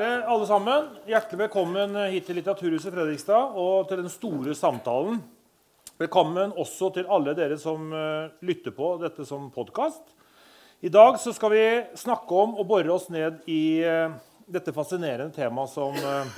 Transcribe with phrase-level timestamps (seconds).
[0.00, 0.84] Kjære alle sammen.
[1.04, 5.18] Hjertelig velkommen hit til Litteraturhuset Fredrikstad og til den store samtalen.
[6.00, 10.00] Velkommen også til alle dere som uh, lytter på dette som podkast.
[10.80, 11.64] I dag skal vi
[12.00, 14.14] snakke om og bore oss ned i uh,
[14.48, 16.32] dette fascinerende temaet som, uh,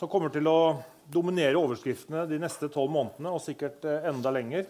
[0.00, 0.78] som, kommer til å
[1.12, 4.64] dominere overskriftene de neste tolv månedene, og sikkert enda lenger.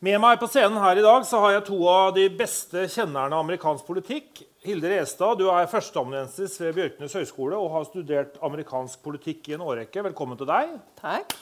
[0.00, 3.36] Med meg på scenen her i dag så har jeg to av de beste kjennerne
[3.36, 4.46] av amerikansk politikk.
[4.62, 9.64] Hilde Restad, du er førsteamanuensis ved Bjørknes høgskole og har studert amerikansk politikk i en
[9.66, 10.04] årrekke.
[10.06, 10.76] Velkommen til deg.
[11.00, 11.34] Takk.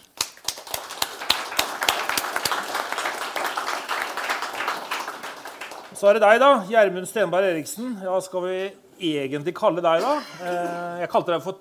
[6.01, 6.49] Så er det deg, da.
[6.71, 7.93] Gjermund Stenberg Eriksen.
[8.01, 8.57] Ja, skal vi
[9.11, 10.17] egentlig kalle deg, da?
[10.41, 11.61] Eh, jeg kalte deg for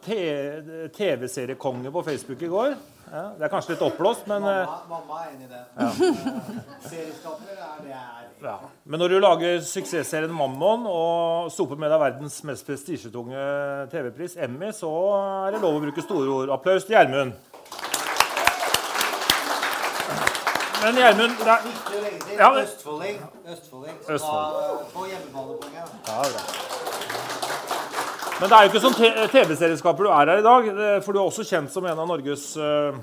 [0.96, 2.80] TV-seriekonge på Facebook i går.
[3.10, 5.64] Det er kanskje litt oppblåst, men Mamma, eh, mamma er enig i det.
[5.76, 5.92] Ja.
[6.88, 8.29] Serieskaper er det jeg er.
[8.40, 8.56] Ja.
[8.84, 13.40] Men når du lager suksessserien Mammon og soper med deg verdens mest prestisjetunge
[13.92, 14.92] TV-pris, Emmy, så
[15.48, 16.54] er det lov å bruke store ord.
[16.56, 17.34] Applaus til Gjermund.
[20.80, 22.38] Men Gjermund det er til.
[22.38, 23.20] Ja, Østfolding.
[23.44, 23.98] Østfolding.
[24.08, 24.86] Østfold.
[24.94, 25.92] På hjemmebanepoenget.
[26.08, 26.46] Ja, bra.
[28.40, 28.96] Men det er jo ikke som
[29.36, 30.70] TV-serieskaper du er her i dag.
[31.04, 32.96] For du er også kjent som en av Norges uh,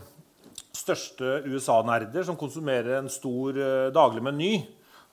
[0.73, 4.55] største USA-nerder, som konsumerer en stor uh, daglig meny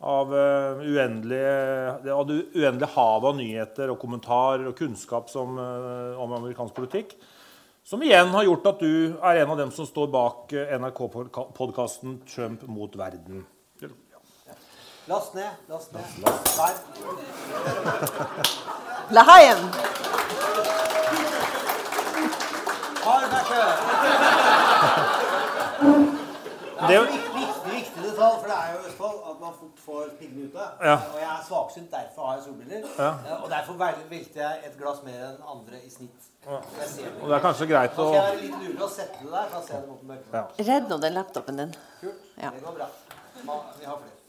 [0.03, 6.35] av, uh, uendelige, av det uendelige havet av nyheter og kommentarer og kunnskap som, om
[6.39, 7.15] amerikansk politikk.
[7.83, 12.63] Som igjen har gjort at du er en av dem som står bak NRK-podkasten 'Trump
[12.67, 13.43] mot verden'.
[15.05, 15.49] Last ned.
[15.67, 16.01] Last ned.
[16.23, 16.73] Der.
[19.09, 19.57] Lahaien.
[23.03, 23.61] Hardbacke.
[26.87, 29.81] Det er en viktig, viktig detalj, for det er jo i Østfold at man fort
[29.85, 30.65] får piggene ute.
[30.89, 30.95] Ja.
[31.13, 32.87] Og jeg er svaksynt, derfor har jeg solbriller.
[32.99, 33.11] Ja.
[33.39, 36.29] Og derfor velter jeg et glass mer enn andre i snitt.
[36.47, 36.59] Ja.
[37.21, 39.47] Og det er kanskje greit å jeg være litt lurig å sette det der.
[39.53, 40.33] for å jeg det mot mørket.
[40.33, 40.43] Ja.
[40.73, 41.77] Redd nå den laptopen din.
[42.01, 42.27] Kult.
[42.35, 42.91] Det går bra.
[43.79, 44.19] Vi har flere.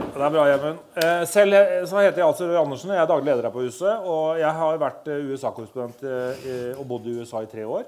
[0.00, 0.78] Det er bra, Gjermund.
[0.96, 1.56] Eh, selv
[1.88, 2.92] så heter jeg altså Røe Andersen.
[2.94, 4.06] Jeg er daglig leder her på huset.
[4.08, 7.84] Og jeg har vært eh, USA-korrespondent eh, og bodd i USA i tre år.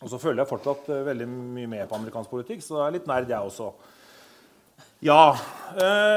[0.00, 3.08] Og så følger jeg fortsatt veldig mye med på amerikansk politikk, så det er litt
[3.10, 3.72] nerd, jeg også.
[5.04, 5.32] Ja,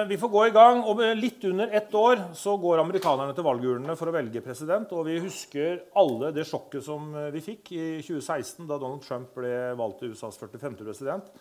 [0.07, 0.81] vi får gå i gang.
[0.87, 4.91] Om litt under ett år så går amerikanerne til valgurnene for å velge president.
[4.91, 9.53] Og vi husker alle det sjokket som vi fikk i 2016, da Donald Trump ble
[9.79, 10.75] valgt til USAs 45.
[10.81, 11.31] president.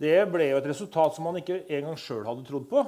[0.00, 2.82] Det ble jo et resultat som man ikke engang sjøl hadde trodd på.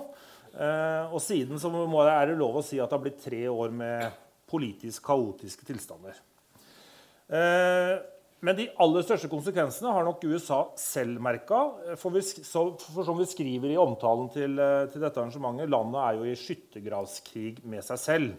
[0.56, 1.70] Eh, og siden så
[2.06, 6.18] er det lov å si at det har blitt tre år med politisk kaotiske tilstander.
[8.36, 11.96] Eh, men de aller største konsekvensene har nok USA selv merka.
[11.96, 12.14] For,
[12.44, 16.36] for, som vi skriver i omtalen til, eh, til, dette arrangementet, landet er jo i
[16.36, 18.32] skyttergravskrig med seg selv.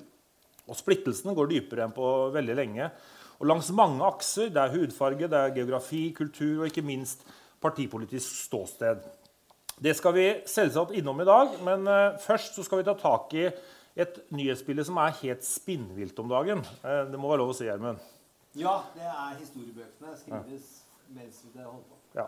[0.67, 2.89] Og splittelsene går dypere enn på veldig lenge.
[3.39, 4.49] Og langs mange akser.
[4.49, 7.23] Det er hudfarge, det er geografi, kultur og ikke minst
[7.61, 9.01] partipolitisk ståsted.
[9.77, 13.33] Det skal vi selvsagt innom i dag, men uh, først så skal vi ta tak
[13.37, 13.43] i
[13.97, 16.63] et nyhetsbilde som er helt spinnvilt om dagen.
[16.81, 18.01] Uh, det må være lov å si, Gjermund?
[18.57, 20.73] Ja, det er historiebøkene skrives
[21.13, 21.99] mens vi holder på.
[22.17, 22.27] Ja.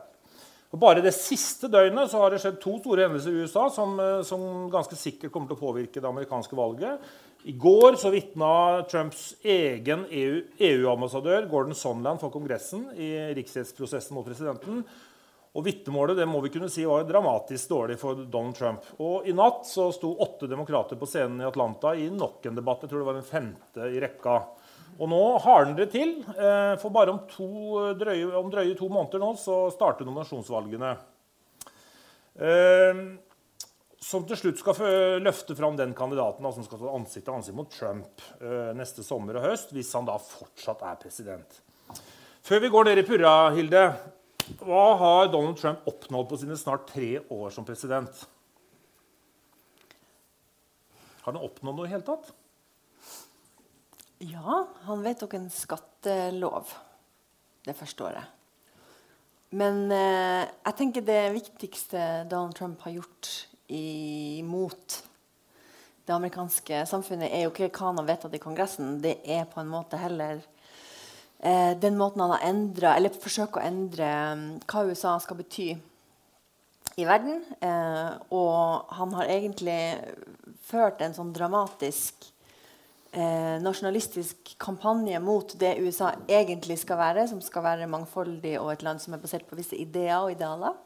[0.69, 3.95] Og bare det siste døgnet så har det skjedd to store hendelser i USA som,
[3.97, 7.09] uh, som ganske sikkert kommer til å påvirke det amerikanske valget.
[7.49, 8.51] I går så vitna
[8.91, 14.83] Trumps egen EU-ambassadør EU Gordon Sondland for Kongressen i riksrettsprosessen mot presidenten.
[15.57, 18.83] Og Vitnemålet det må vi kunne si var dramatisk dårlig for Donald Trump.
[19.01, 22.83] Og I natt så sto åtte demokrater på scenen i Atlanta i nok en debatt.
[22.83, 24.35] Jeg tror det var den femte i rekka.
[24.99, 26.17] Og nå hardner det til.
[26.35, 27.47] Eh, for bare om, to,
[27.99, 30.91] drøye, om drøye to måneder nå så starter nominasjonsvalgene.
[32.39, 33.01] Eh,
[33.99, 34.77] som til slutt skal
[35.21, 39.39] løfte fram den kandidaten som skal stå ansikt til ansikt mot Trump eh, neste sommer
[39.39, 41.59] og høst, hvis han da fortsatt er president.
[42.47, 43.83] Før vi går ned i purra, Hilde,
[44.63, 48.23] hva har Donald Trump oppnådd på sine snart tre år som president?
[51.21, 52.31] Har han oppnådd noe i hele tatt?
[54.19, 56.73] Ja, han vedtok en skattelov
[57.63, 58.25] det første året.
[59.55, 63.29] Men eh, jeg tenker det viktigste Donald Trump har gjort
[63.71, 64.97] imot
[66.03, 68.97] det amerikanske samfunnet, er jo ikke hva han har vedtatt i Kongressen.
[68.99, 70.41] Det er på en måte heller
[71.39, 75.69] eh, den måten han har endra, eller forsøker å endre um, hva USA skal bety
[76.99, 77.39] i verden.
[77.63, 79.79] Eh, og han har egentlig
[80.67, 82.27] ført en sånn dramatisk
[83.11, 88.85] eh, nasjonalistisk kampanje mot det USA egentlig skal være, som skal være mangfoldig og et
[88.85, 90.77] land som er basert på visse ideer og idealer.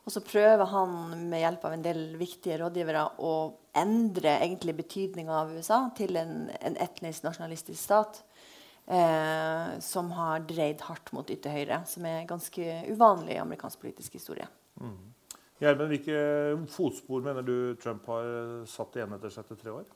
[0.00, 0.94] Og så prøver han
[1.28, 3.34] med hjelp av en del viktige rådgivere å
[3.78, 8.22] endre egentlig betydninga av USA til en, en etnisk nasjonalistisk stat
[8.88, 14.48] eh, som har dreid hardt mot ytterhøyre, som er ganske uvanlig i amerikansk politisk historie.
[14.80, 15.09] Mm.
[15.60, 16.20] Gjermen, hvilke
[16.72, 18.28] fotspor mener du Trump har
[18.70, 19.90] satt igjen etter 73 år?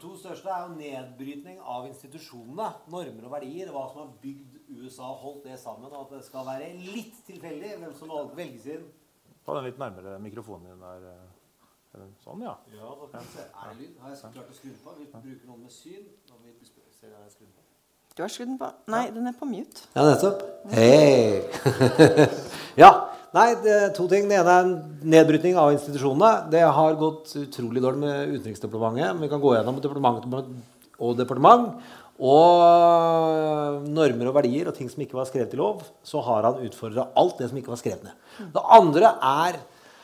[0.00, 3.68] To største er jo nedbrytning av institusjonene, normer og verdier.
[3.74, 5.92] Hva som har bygd USA holdt det sammen.
[5.92, 8.88] Og at det skal være litt tilfeldig hvem som velges inn.
[9.44, 11.06] Ta den litt nærmere mikrofonen din der.
[12.00, 12.56] Eh, sånn, ja.
[12.72, 13.44] ja da kan se.
[13.44, 13.94] Er det lyd?
[14.00, 14.96] Har jeg klart å skru den på?
[15.02, 16.08] Vi bruker noen med syn.
[16.32, 17.68] Når vi ser jeg skrudd på.
[18.16, 18.72] Du har skrudd den på?
[18.96, 19.84] Nei, den er på mute.
[19.92, 20.46] Ja, nettopp.
[20.72, 21.44] Hei!
[22.86, 22.94] ja.
[23.30, 24.26] Nei, det er to ting.
[24.26, 24.70] Det ene er
[25.06, 26.50] nedbrytning av institusjonene.
[26.50, 29.20] Det har gått utrolig dårlig med Utenriksdepartementet.
[29.22, 30.48] Vi kan gå gjennom departement
[30.98, 31.76] og departement.
[32.20, 36.58] Og normer og verdier og ting som ikke var skrevet i lov, så har han
[36.66, 38.18] utfordra alt det som ikke var skrevet ned.
[38.52, 39.60] Det andre er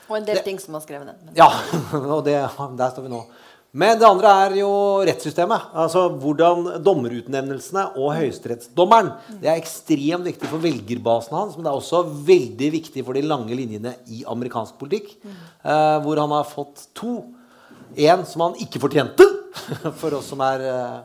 [0.06, 1.34] Og en del det, ting som var skrevet ned.
[1.37, 1.50] Ja,
[2.14, 2.38] og det,
[2.79, 3.25] der står vi nå.
[3.76, 4.70] Men det andre er jo
[5.05, 5.70] rettssystemet.
[5.76, 9.11] Altså hvordan dommerutnevnelsene og høyesterettsdommeren.
[9.43, 13.25] Det er ekstremt viktig for velgerbasen hans, men det er også veldig viktig for de
[13.26, 15.12] lange linjene i amerikansk politikk.
[15.26, 17.19] Eh, hvor han har fått to.
[17.96, 19.28] En som han ikke fortjente,
[20.00, 20.96] for oss som er eh,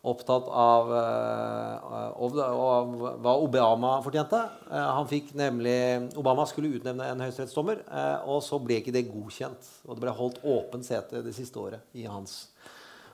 [0.00, 4.38] opptatt av, uh, av, av, hva Obama fortjente.
[4.70, 5.76] Uh, han fikk nemlig,
[6.20, 9.68] Obama skulle utnevne en høyesterettsdommer, uh, og så ble ikke det godkjent.
[9.84, 12.46] Og det ble holdt åpent sete det siste året i hans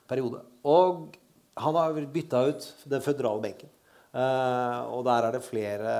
[0.06, 0.44] periode.
[0.66, 1.08] Og
[1.58, 3.72] han har bytta ut den føderale benken.
[4.16, 5.92] og der er det flere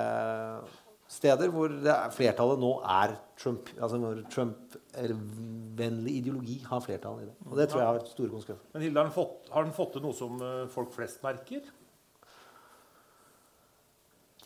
[1.11, 1.73] steder hvor
[2.15, 3.71] flertallet nå er Trump.
[3.79, 7.35] Altså når Trump-vennlig ideologi har flertall i det.
[7.47, 8.71] Og det tror jeg har store konsekvenser.
[8.75, 11.69] Men Hilde, har den fått, har den fått til noe som eh, folk flest merker?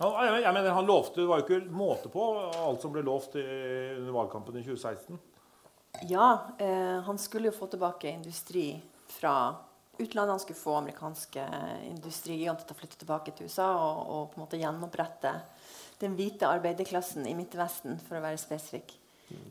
[0.01, 3.35] Han, jeg mener, han lovte, Det var jo ikke måte på alt som ble lovt
[3.37, 5.19] under valgkampen i 2016.
[6.09, 8.73] Ja, eh, han skulle jo få tilbake industri
[9.11, 9.57] fra
[9.99, 10.33] utlandet.
[10.33, 11.45] Han skulle få amerikanske
[11.91, 15.35] industrigiganter til å flytte tilbake til USA og, og på en måte gjenopprette
[16.01, 18.97] den hvite arbeiderklassen i Midtvesten, for å være spesifikk.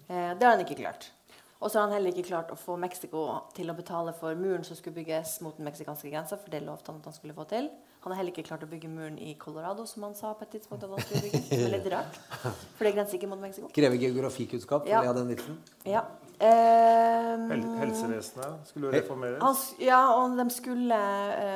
[0.09, 1.11] Eh, det har han ikke klart.
[1.59, 3.25] Og så har han heller ikke klart å få Mexico
[3.55, 6.93] til å betale for muren som skulle bygges mot den meksikanske grensa, for det lovte
[6.93, 7.67] han at han skulle få til.
[8.05, 10.53] Han har heller ikke klart å bygge muren i Colorado, som han sa på et
[10.55, 10.85] tidspunkt.
[10.85, 11.41] at han skulle bygge.
[11.49, 12.15] Det er litt rart,
[12.77, 13.67] for det grenser ikke mot Mexico.
[13.75, 15.01] Krever geografikunnskap ja.
[15.85, 16.05] Ja.
[16.39, 17.51] Um,
[17.81, 19.41] Helsevesenet skulle reformeres?
[19.43, 20.99] Han, ja, og de skulle,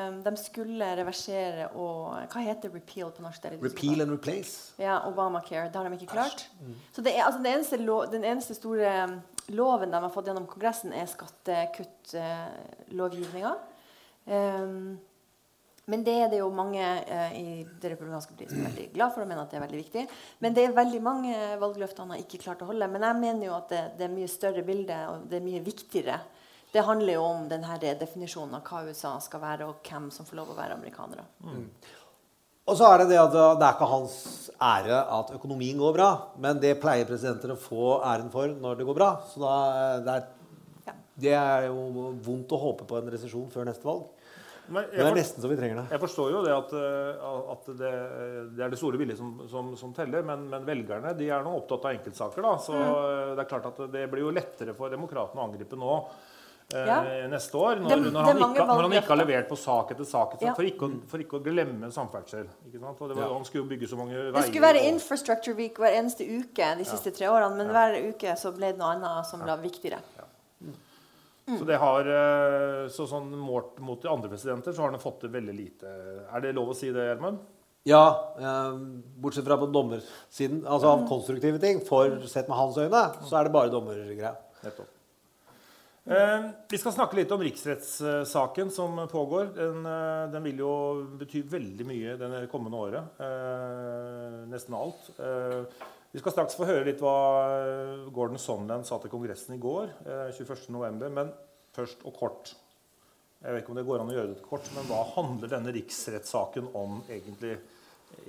[0.09, 3.45] um, de skulle, reversere og Hva heter repeal på norsk?
[3.63, 4.73] Repeal and replace?
[4.79, 5.67] Ja, Obamacare.
[5.71, 6.49] Det har de ikke klart.
[6.59, 6.75] Mm.
[6.91, 9.07] Så det er, altså, den, eneste lo, den eneste store
[9.55, 13.53] loven de har fått gjennom Kongressen, er skattekuttlovgivninga.
[14.27, 14.99] Um,
[15.91, 17.47] men det er det jo mange eh, i
[17.81, 20.03] det republikanske partiet som er veldig glad for og mener at det er veldig viktig.
[20.45, 22.87] Men det er veldig mange valgløfter han har ikke klart å holde.
[22.93, 25.63] Men jeg mener jo at det, det er mye større bilde, og det er mye
[25.65, 26.21] viktigere.
[26.73, 30.39] Det handler jo om denne definisjonen av hva USA skal være, og hvem som får
[30.39, 31.27] lov å være amerikanere.
[31.43, 31.67] Mm.
[32.63, 34.17] Og så er det det at det er ikke hans
[34.55, 36.09] ære at økonomien går bra.
[36.39, 39.13] Men det pleier presidenter å få æren for når det går bra.
[39.27, 39.55] Så da,
[39.99, 40.93] det, er,
[41.27, 44.07] det er jo vondt å håpe på en resesjon før neste valg.
[44.71, 45.85] Men det er nesten så vi trenger det.
[45.91, 47.91] Jeg forstår jo det at, eh, at det,
[48.55, 50.23] det, er det store bildet som, som, som teller.
[50.27, 52.45] Men, men, velgerne de er nå opptatt av enkeltsaker.
[52.45, 53.33] da, Så mm.
[53.33, 55.97] det er klart at det blir jo lettere for demokratene å angripe nå.
[56.73, 57.27] Eh, ja.
[57.27, 60.07] neste år, når, det, når, han ikke, når, han ikke, har levert på sak etter
[60.07, 60.37] sak.
[60.41, 60.53] Ja.
[60.55, 62.47] For, ikke, for, ikke, å glemme samferdsel.
[62.71, 63.27] Var, ja.
[63.27, 64.31] Han skulle jo bygge så mange veier.
[64.33, 68.37] Det skulle være Infrastructure Week hver eneste uke de siste tre årene, men hver uke
[68.39, 70.01] så ble det noe annet som ble viktigere.
[71.47, 71.57] Mm.
[71.59, 75.19] Så det har, eh, så sånn Målt mot de andre presidenter så har han fått
[75.25, 75.89] til veldig lite.
[76.31, 77.41] Er det lov å si det, Gjermund?
[77.83, 78.77] Ja, eh,
[79.19, 80.63] bortsett fra på dommersiden.
[80.63, 81.81] Altså av konstruktive ting.
[81.83, 84.37] For sett med hans øyne så er det bare dommergreier.
[84.63, 84.83] Eh,
[86.03, 89.53] vi skal snakke litt om riksrettssaken som pågår.
[89.55, 90.73] Den, eh, den, vil jo
[91.21, 93.21] bety veldig mye det kommende året.
[93.23, 95.07] Eh, nesten alt.
[95.15, 95.63] Eh,
[96.11, 97.15] vi skal straks få høre litt hva
[98.13, 99.95] Gordon Sondland sa til Kongressen i går.
[100.03, 101.09] Eh, 21.11.
[101.09, 101.31] Men
[101.73, 102.53] først og kort.
[103.43, 105.71] Jeg vet ikke om det går an å gjøre det kort, men hva handler denne
[105.75, 107.57] riksrettssaken om egentlig,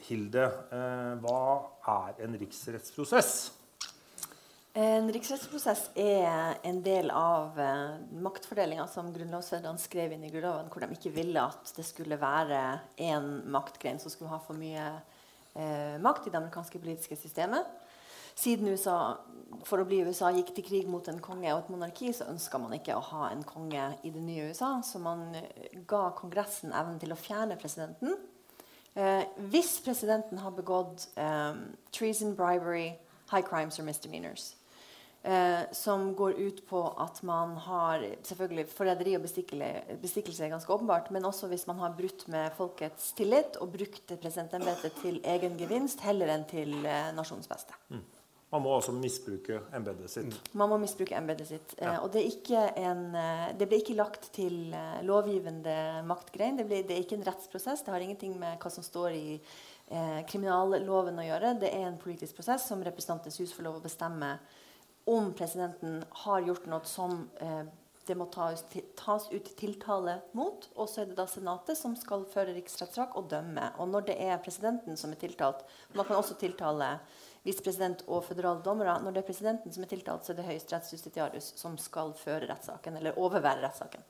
[0.09, 0.47] Hilde?
[0.73, 1.43] Eh, hva
[1.93, 3.35] er en riksrettsprosess?
[4.75, 7.93] En riksrettsprosess er en del av eh,
[8.25, 12.59] maktfordelinga som grunnlovsfedrene skrev inn i Grunnloven, hvor de ikke ville at det skulle være
[12.99, 14.89] én maktgren som skulle ha for mye
[15.55, 17.71] eh, makt i det amerikanske politiske systemet.
[18.35, 19.15] Siden USA
[19.63, 22.59] for å bli USA gikk til krig mot en konge og et monarki, så ønska
[22.59, 24.73] man ikke å ha en konge i det nye USA.
[24.83, 28.19] Så man eh, ga Kongressen evnen til å fjerne presidenten.
[28.99, 29.23] Eh,
[29.55, 31.63] hvis presidenten har begått eh,
[31.95, 32.97] treason, bribery,
[33.31, 34.57] high crimes or misdemeanors.
[35.25, 41.09] Eh, som går ut på at man har selvfølgelig Forræderi og bestikkelse, er ganske åpenbart,
[41.17, 46.05] men også hvis man har brutt med folkets tillit og brukt presidentembetet til egen gevinst
[46.05, 47.73] heller enn til eh, nasjonens beste.
[48.53, 50.37] Man må altså misbruke embetet sitt.
[50.53, 51.73] Man må misbruke embetet sitt.
[51.79, 52.27] Eh, og det,
[52.77, 56.61] en, eh, det ble ikke lagt til eh, lovgivende maktgrein.
[56.61, 57.83] Det, ble, det er ikke en rettsprosess.
[57.83, 61.57] Det har ingenting med hva som står i eh, kriminalloven å gjøre.
[61.65, 64.37] Det er en politisk prosess som Representantenes hus får lov å bestemme
[65.05, 67.65] om presidenten har gjort noe som eh,
[68.07, 70.67] det må tas, til, tas ut tiltale mot.
[70.77, 73.71] Og så er det da Senatet som skal føre riksrettssak og dømme.
[73.81, 76.99] Og når det er presidenten som er tiltalt Man kan også tiltale
[77.45, 78.97] visepresident og føderale dommere.
[79.05, 82.97] Når det er presidenten som er tiltalt, så er det høyesterettsjustitiarius som skal føre rettssaken,
[83.01, 84.07] eller overvære rettssaken.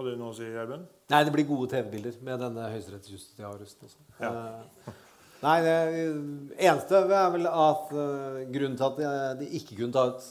[0.00, 0.88] Har du noe å si, Gjermund?
[1.12, 3.86] Nei, det blir gode TV-bilder med denne høyesterettsjustitiarusen.
[3.86, 4.06] også.
[4.22, 4.94] Ja.
[5.40, 10.06] Eh, Nei, det eneste er vel at eh, grunnen til at de, ikke kunne ta
[10.12, 10.26] ut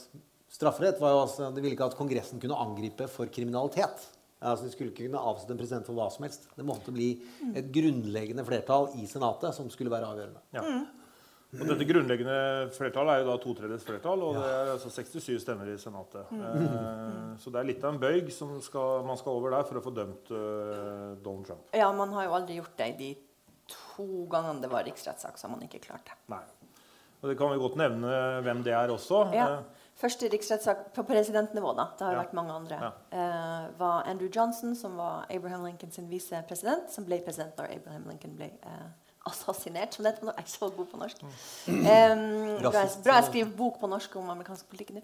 [0.54, 4.06] strafferett, var jo at de ville ikke at Kongressen kunne angripe for kriminalitet.
[4.40, 6.48] Altså, De skulle ikke kunne avsette en president for hva som helst.
[6.56, 7.10] Det måtte bli
[7.58, 10.46] et grunnleggende flertall i Senatet som skulle være avgjørende.
[10.56, 10.64] Ja.
[11.50, 12.36] Og dette grunnleggende
[12.76, 16.30] flertallet er jo da to tredjedels flertall, og det er altså 67 stemmer i Senatet.
[16.30, 19.80] Eh, så det er litt av en bøyg som skal, man skal over der for
[19.80, 21.66] å få dømt eh, Donald Trump.
[21.74, 23.10] Ja, man har jo aldri gjort det i de
[24.00, 26.16] to ganger det var riksrettssak, som man ikke klarte.
[26.32, 26.42] Nei.
[27.20, 28.12] Og det kan vi godt nevne
[28.46, 29.26] hvem det er også.
[29.36, 29.48] Ja.
[29.60, 32.20] Eh, Første riksrettssak på presidentnivå, da, det har Ja.
[32.22, 32.92] vært mange andre, Ja.
[33.12, 38.06] Uh, var Andrew Johnson, som var Abraham Lincoln sin visepresident, som ble president når Abraham
[38.08, 38.88] Lincoln ble eh,
[39.28, 40.30] assassinert, som det heter.
[40.32, 41.24] Jeg er så god på norsk.
[41.68, 41.82] Mm.
[41.82, 42.14] Eh,
[42.64, 45.04] bra, bra jeg skriver bok på norsk om amerikansk politikk nå.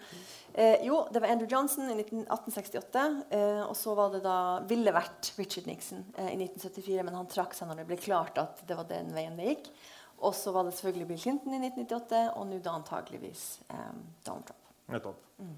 [0.56, 3.06] Uh, jo, det var Andrew Johnson i 1868,
[3.36, 4.38] Uh, og så var det da
[4.70, 8.40] ville vært Richard Nixon uh, i 1974, men han trakk seg når det ble klart
[8.40, 9.70] at det var den veien det gikk.
[10.24, 14.48] Og så var det selvfølgelig Bill Clinton i 1998, og nå da antageligvis um, Donald
[14.48, 14.62] Trump.
[14.94, 15.24] Nettopp.
[15.40, 15.56] Eh,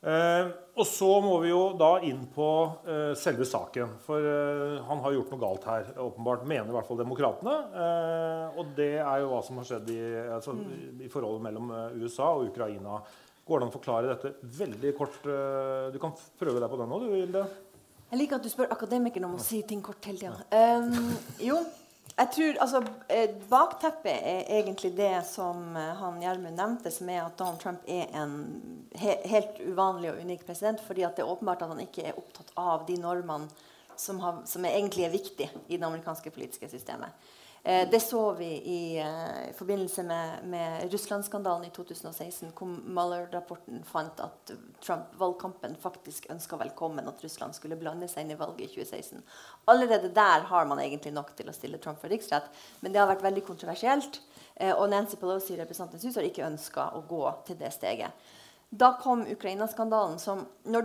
[0.00, 2.46] og så må vi jo da inn på
[2.88, 3.98] eh, selve saken.
[4.04, 6.46] For eh, han har gjort noe galt her, åpenbart.
[6.48, 7.56] Mener i hvert fall demokratene.
[7.82, 10.00] Eh, og det er jo hva som har skjedd i,
[10.38, 10.56] altså,
[11.04, 13.00] i forholdet mellom eh, USA og Ukraina.
[13.44, 15.20] Går det an å forklare dette veldig kort?
[15.26, 17.44] eh, du kan prøve deg på den nå, du, Vilde.
[18.10, 20.40] Jeg liker at du spør akademikeren om å si ting kort hele tida.
[20.50, 21.12] Um,
[21.44, 21.60] jo,
[22.20, 27.22] jeg tror altså, eh, Bakteppet er egentlig det som eh, han Gjermund nevnte, som er
[27.24, 28.34] at Donald Trump er en
[29.00, 30.80] he helt uvanlig og unik president.
[30.84, 33.48] fordi det er åpenbart at han ikke er opptatt av de normene
[33.96, 37.08] som, har, som egentlig er viktige i det amerikanske politiske systemet.
[37.62, 43.82] Eh, det så vi i, eh, i forbindelse med, med Russland-skandalen i 2016, hvor Mueller-rapporten
[43.84, 48.72] fant at Trump-valgkampen faktisk ønska velkommen at Russland skulle blande seg inn i valget i
[48.78, 49.20] 2016.
[49.68, 52.48] Allerede der har man egentlig nok til å stille Trump for riksrett,
[52.80, 54.22] men det har vært veldig kontroversielt.
[54.56, 58.30] Eh, og Nancy Pelosi representantens hus har ikke ønska å gå til det steget.
[58.70, 60.18] Da kom Ukraina-skandalen.
[60.18, 60.82] som Når,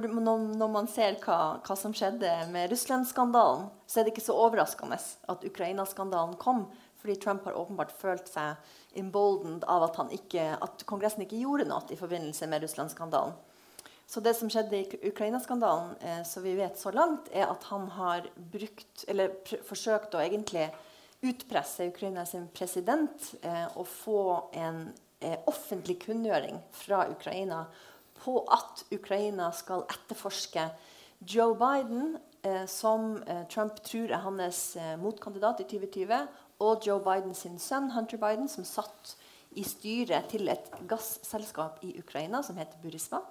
[0.58, 4.98] når, man ser hva, hva som skjedde med Russland-skandalen, så er det ikke så overraskende
[4.98, 6.66] at Ukraina-skandalen kom.
[6.98, 8.58] Fordi Trump har åpenbart følt seg
[8.98, 13.38] emboldened av at, ikke, at Kongressen ikke gjorde noe i forbindelse med Russland-skandalen.
[14.10, 17.88] Så det som skjedde i Ukraina-skandalen, eh, som vi vet så langt, er at han
[17.94, 19.34] har brukt, eller
[19.66, 20.68] forsøkt å egentlig
[21.26, 21.90] utpresse
[22.26, 24.88] sin president eh, og få en
[25.50, 27.66] offentlig kunngjøring fra Ukraina
[28.22, 30.70] på at Ukraina skal etterforske
[31.26, 36.28] Joe Biden, eh, som eh, Trump tror er hans eh, motkandidat i 2020,
[36.60, 39.16] og Joe Biden sin sønn Hunter Biden, som satt
[39.56, 43.22] i styret til et gasselskap i Ukraina som heter Burisma.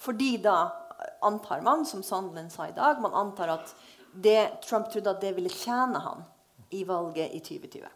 [0.00, 3.74] Fordi da eh, antar man, som Sandland sa i dag, man antar at
[4.12, 6.24] det, Trump trodde at det ville tjene han
[6.74, 7.90] i valget i 2020.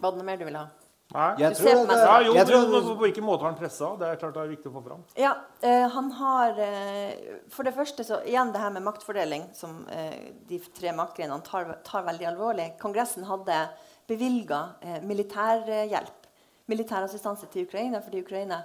[0.00, 0.68] Var det noe mer du ville ha?
[1.14, 1.28] Nei?
[1.40, 3.24] Jeg Du ser tror på meg det- Ja, jo, jeg tror- men på på hvilken
[3.24, 3.98] måte har han pressa?
[3.98, 5.04] Det er klart det er viktig å få fram.
[5.16, 5.30] Ja,
[5.62, 7.14] eh, han har eh,
[7.48, 11.78] For det første så igjen det her med maktfordeling, som eh, de tre maktgrenene tar,
[11.82, 12.78] tar veldig alvorlig.
[12.78, 13.70] Kongressen hadde
[14.06, 16.26] bevilga eh, militærhjelp,
[16.68, 18.64] militærassistanse til Ukraina, fordi Ukraina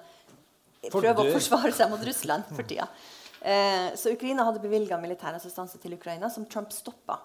[0.91, 2.89] For prøver å forsvare seg mot Russland for tida.
[3.41, 7.19] Eh, så Ukraina hadde bevilga militærassistanse til Ukraina, som Trump stoppa.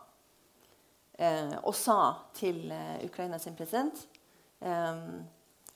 [1.18, 1.98] Eh, og sa
[2.38, 4.04] til eh, Ukraina sin president
[4.62, 5.00] eh,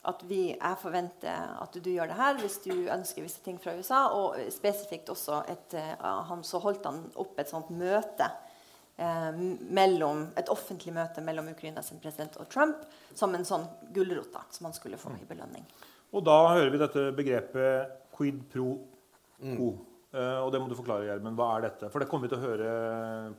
[0.03, 3.75] at vi, jeg forventer at du gjør det her hvis du ønsker visse ting fra
[3.77, 4.05] USA.
[4.15, 5.93] Og spesifikt også et, eh,
[6.29, 8.27] han, så holdt han opp et sånt møte
[8.97, 9.31] eh,
[9.71, 12.83] mellom, et offentlig møte mellom Ukraina sin president og Trump
[13.15, 15.63] som en sånn gulrot som han skulle få i belønning.
[16.13, 18.75] Og da hører vi dette begrepet quid pro
[19.39, 19.71] quo.
[19.71, 21.33] Eh, og det må du forklare, Gjermund.
[21.39, 21.87] Hva er dette?
[21.89, 22.73] For det kommer vi til å høre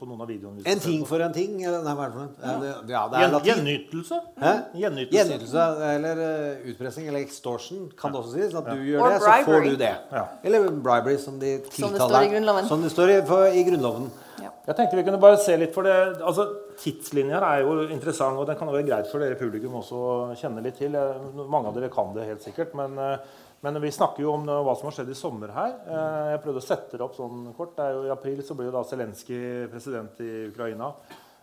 [0.01, 0.65] på noen av videoene.
[0.67, 1.53] En ting for en ting?
[1.63, 2.35] Eller, nei, hva er det for noe?
[2.43, 4.19] Ja, ja, det er gjenytelse.
[4.43, 4.55] Hæ?
[4.83, 5.19] Gjenytelse.
[5.21, 8.59] Gjenytelse eller eh, utpressing, eller extortion, kan det også sies.
[8.59, 9.93] At du gjør Or det, så får du det.
[10.19, 10.25] Ja.
[10.43, 12.69] Eller bribery, som de Som det står i Grunnloven.
[12.73, 14.11] Som det står i, for, i Grunnloven.
[14.43, 14.51] Ja.
[14.67, 15.95] Jeg tenkte vi kunne bare se litt for det,
[16.27, 16.49] altså
[16.81, 20.15] Tidslinja her er jo interessant, og den kan være greit for dere publikum også å
[20.41, 20.97] kjenne litt til.
[21.39, 24.75] Mange av dere kan det helt sikkert, men, eh, men vi snakker jo om hva
[24.77, 25.77] som har skjedd i sommer her.
[25.89, 27.73] Eh, Jeg prøvde å sette det opp sånn kort.
[27.79, 30.91] Det er jo I april så blir jo da Zelenskyj president i Ukraina.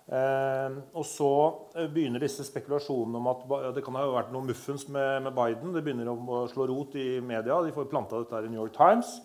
[0.05, 1.31] Eh, og så
[1.75, 5.73] eh, begynner disse spekulasjonene om at det kan ha vært noe muffens med, Biden.
[5.73, 7.57] Det begynner å slå rot i media.
[7.65, 9.17] De får planta dette her i New York Times.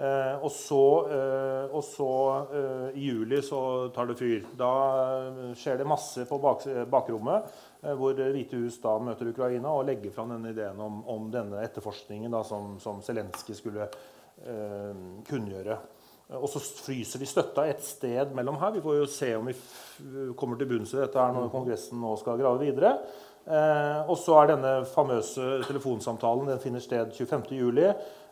[0.00, 2.12] Eh, og så, eh, og så
[2.56, 4.46] eh, i juli så tar det fyr.
[4.56, 4.72] Da
[5.58, 10.34] skjer det masse på bak, bakrommet, hvor Hvite hus da møter Ukraina og legger fram
[10.34, 15.78] denne ideen om, om denne etterforskningen da, som, som Zelenskyj skulle eh, kunngjøre.
[16.28, 18.76] Eh, Og så fryser de støtta et sted mellom her.
[18.76, 19.56] Vi får jo se om vi
[20.38, 22.94] kommer til bunns i dette her når Kongressen nå skal grave videre.
[23.50, 27.80] Eh, og så er denne famøse telefonsamtalen den finner sted 25.07.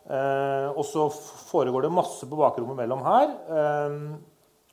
[0.09, 1.09] Eh, og så
[1.49, 3.33] foregår det masse på bakrommet mellom her.
[3.49, 3.97] Eh,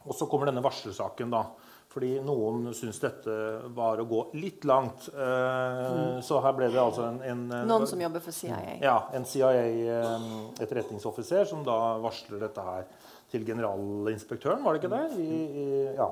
[0.06, 1.48] og så kommer denne varslersaken, da.
[1.96, 3.32] Fordi noen syns dette
[3.72, 5.08] var å gå litt langt.
[5.16, 6.20] Mm.
[6.28, 8.84] Så her ble det altså en, en, en Noen som jobber for CIA.
[8.84, 12.84] ja, en CIA-etterretningsoffiser som da varsler dette her
[13.32, 15.08] til generalinspektøren, var det ikke det?
[15.24, 15.26] I,
[15.64, 16.10] i, ja.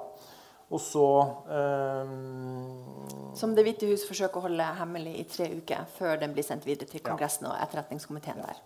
[0.74, 1.06] Og så
[2.08, 6.46] um, Som Det hvite hus forsøker å holde hemmelig i tre uker før den blir
[6.48, 8.58] sendt videre til Kongressen og etterretningskomiteen der.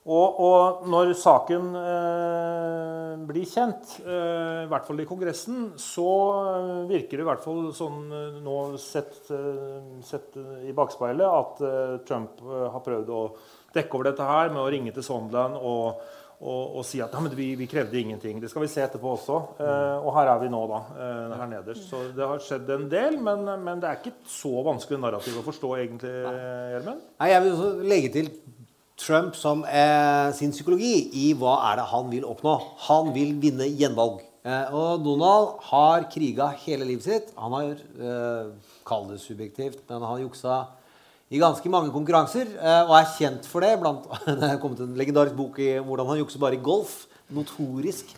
[0.00, 6.06] Og, og når saken eh, blir kjent, eh, i hvert fall i Kongressen, så
[6.88, 11.98] virker det i hvert fall sånn eh, nå sett, eh, sett i bakspeilet at eh,
[12.08, 13.20] Trump eh, har prøvd å
[13.76, 16.00] dekke over dette her med å ringe til Sondland og,
[16.40, 18.40] og, og si at ja, men vi, vi krevde ingenting.
[18.40, 19.36] Det skal vi se etterpå også.
[19.60, 20.80] Eh, og her er vi nå, da.
[20.96, 21.84] Eh, her nederst.
[21.92, 25.44] Så det har skjedd en del, men, men det er ikke så vanskelig narrativ å
[25.44, 26.14] forstå, egentlig,
[26.72, 27.04] Gjermund.
[27.20, 28.32] Nei, jeg vil legge til
[29.00, 32.52] Trump som eh, sin psykologi i hva er det han vil oppnå.
[32.88, 34.20] Han vil vinne gjenvalg.
[34.44, 37.32] Eh, og Donald har kriga hele livet sitt.
[37.40, 40.66] Han har, eh, kall det subjektivt, men han juksa
[41.30, 43.72] i ganske mange konkurranser eh, og er kjent for det.
[43.80, 47.06] Blant, det er kommet en legendarisk bok i hvordan han jukser bare i golf.
[47.30, 48.08] Notorisk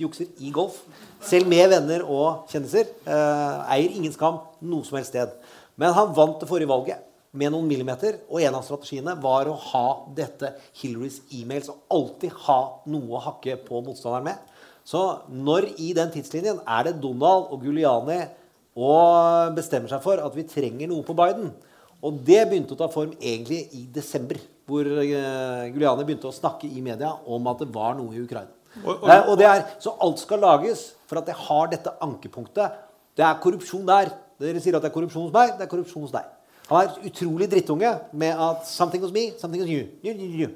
[0.00, 0.82] jukser i golf.
[1.22, 2.90] Selv med venner og kjendiser.
[3.06, 5.34] Eh, eier ingen skam noe som helst sted.
[5.76, 9.56] Men han vant det forrige valget med noen millimeter, og en av strategiene var å
[9.58, 14.38] ha dette Hillarys e-mails og alltid ha noe å hakke på motstanderen med.
[14.86, 15.00] Så
[15.32, 18.20] når i den tidslinjen er det Donald og Giuliani
[18.76, 21.52] og bestemmer seg for at vi trenger noe på Biden
[22.04, 24.36] Og det begynte å ta form egentlig i desember,
[24.68, 28.50] hvor Guliani Giuliani begynte å snakke i media om at det var noe i Ukraina.
[28.84, 31.94] Og- og- Eh, og det er, så alt skal lages for at det har dette
[32.02, 32.72] ankepunktet.
[33.16, 34.12] Det er korrupsjon der.
[34.38, 35.56] Dere sier at det er korrupsjon hos meg.
[35.56, 36.24] Det er korrupsjon hos deg.
[36.68, 39.88] Han er utrolig drittunge med at 'something hos me, something hos you'.
[40.04, 40.48] you, you, you.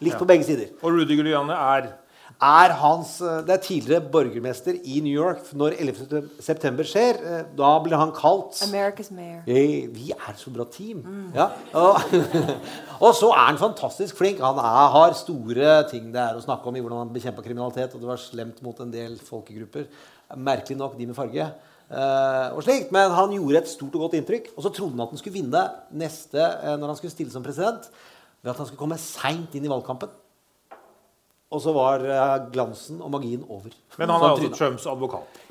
[0.00, 0.68] Likt på begge sider.
[0.82, 1.88] Og Rudy Giuliani er
[2.38, 5.40] Er hans, eh, det er tidligere borgermester i New York.
[5.58, 6.28] Når 11.
[6.40, 9.40] september skjer, eh, da blir han kalt America's mayor.
[9.46, 11.02] Hey, vi er så bra team.
[11.34, 11.48] Ja.
[11.72, 11.98] Og,
[13.08, 14.38] og så er han fantastisk flink.
[14.38, 17.96] Han er, har store ting det er å snakke om i hvordan han bekjempa kriminalitet.
[17.96, 19.90] Og det var slemt mot en del folkegrupper.
[20.36, 21.48] Merkelig nok de med farge.
[21.90, 22.92] Eh, og slikt.
[22.94, 24.52] Men han gjorde et stort og godt inntrykk.
[24.56, 25.64] Og så trodde han at han skulle vinne
[26.04, 27.90] neste eh, når han skulle stille som president,
[28.42, 30.12] ved at han skulle komme seint inn i valgkampen.
[31.48, 33.72] Og så var eh, glansen og magien over.
[33.96, 34.54] Men han er altså.
[34.56, 35.44] Trumps advokat.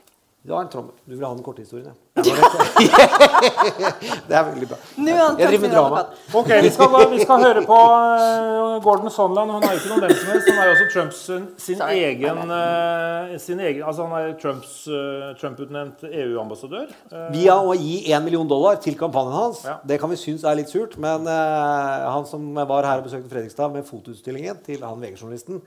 [0.48, 0.94] Var en trommel.
[1.04, 1.94] Du vil ha den korte historien, ja.
[2.24, 4.04] Det var rett.
[4.30, 4.78] Det er veldig bra.
[4.80, 6.04] Er Jeg driver med drama.
[6.40, 9.52] Ok, Vi skal, vi skal høre på eh, Gordon Sondland.
[9.52, 10.48] Han er ikke noen hvem som helst.
[10.52, 14.76] Han er jo også Trumps sin, sin egen, eh, sin egen Altså han er Trumps
[14.88, 16.94] eh, Trump-utnevnt EU-ambassadør.
[17.12, 19.66] Eh, Via å gi 1 million dollar til kampanjen hans.
[19.68, 19.76] Ja.
[19.84, 23.28] Det kan vi synes er litt surt, men eh, han som var her og besøkte
[23.34, 25.60] Fredrikstad med fotoutstillingen til han VG-journalisten,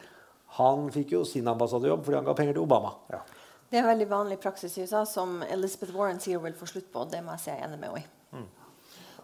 [0.56, 2.96] han fikk jo sin ambassadejobb fordi han ga penger til Obama.
[3.12, 3.20] ja.
[3.70, 6.66] Det er en veldig vanlig praksis i USA, som Elizabeth Warren sier hun vil få
[6.66, 7.04] slutt på.
[7.10, 8.08] Det må jeg si jeg er enig med henne i.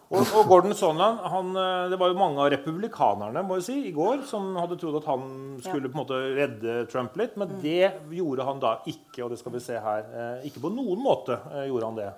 [0.07, 3.75] Og, og Gordon Sondland han, eh, Det var jo mange av republikanerne må jeg si,
[3.89, 5.25] i går som hadde trodd at han
[5.59, 7.35] skulle på en måte redde Trump litt.
[7.35, 10.07] Men det gjorde han da ikke, og det skal vi se her.
[10.07, 12.13] Eh, ikke på noen måte eh, gjorde han det.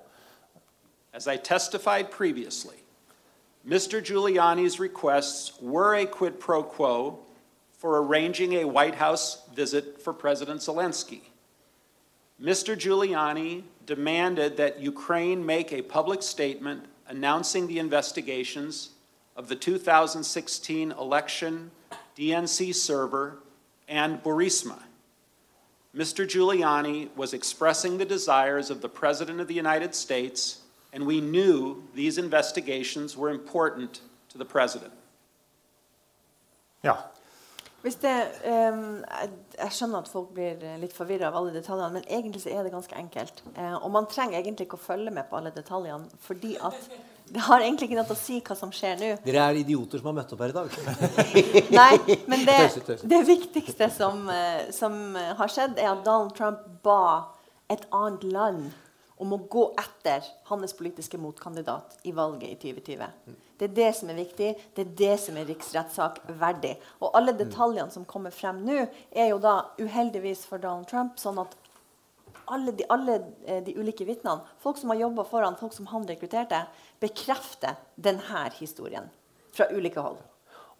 [1.13, 2.77] As I testified previously,
[3.65, 3.99] Mr.
[4.05, 7.25] Giuliani's requests were a quid pro quo
[7.73, 11.28] for arranging a White House visit for President Zelensky.
[12.41, 12.75] Mr.
[12.75, 18.91] Giuliani demanded that Ukraine make a public statement announcing the investigations
[19.35, 21.71] of the 2016 election
[22.17, 23.39] DNC server
[23.87, 24.83] and Burisma.
[25.95, 26.25] Mr.
[26.25, 30.61] Giuliani was expressing the desires of the President of the United States,
[30.93, 34.93] and we knew these investigations were important to the President.
[36.83, 36.97] Ja.
[37.79, 38.13] Det,
[38.43, 38.97] um,
[39.55, 42.73] jeg, skjønner at folk blir litt forvirra av alle detaljene, men egentlig så er det
[42.73, 43.39] ganske enkelt.
[43.55, 46.89] Uh, og man trenger egentlig ikke å følge med på alle detaljene, fordi at
[47.29, 49.09] det har egentlig ikke noe å si hva som skjer nå.
[49.23, 50.77] Dere er idioter som har møtt opp her i dag.
[51.79, 52.59] Nei, men det,
[53.05, 57.35] det viktigste som, eh, som har skjedd, er at Donald Trump ba
[57.69, 58.71] et annet land
[59.21, 63.37] om å gå etter hans politiske motkandidat i valget i 2020.
[63.59, 64.53] Det er det som er viktig.
[64.75, 66.77] Det er det som er riksrettssak verdig.
[67.03, 71.41] Og alle detaljene som kommer frem nå, er jo da uheldigvis for Donald Trump sånn
[71.43, 71.57] at
[72.49, 76.07] alle de, alle eh, de ulike vitnene, folk som har jobba foran, folk som han
[76.09, 76.63] rekrutterte,
[77.03, 79.11] bekrefter denne historien
[79.53, 80.17] fra ulike hold.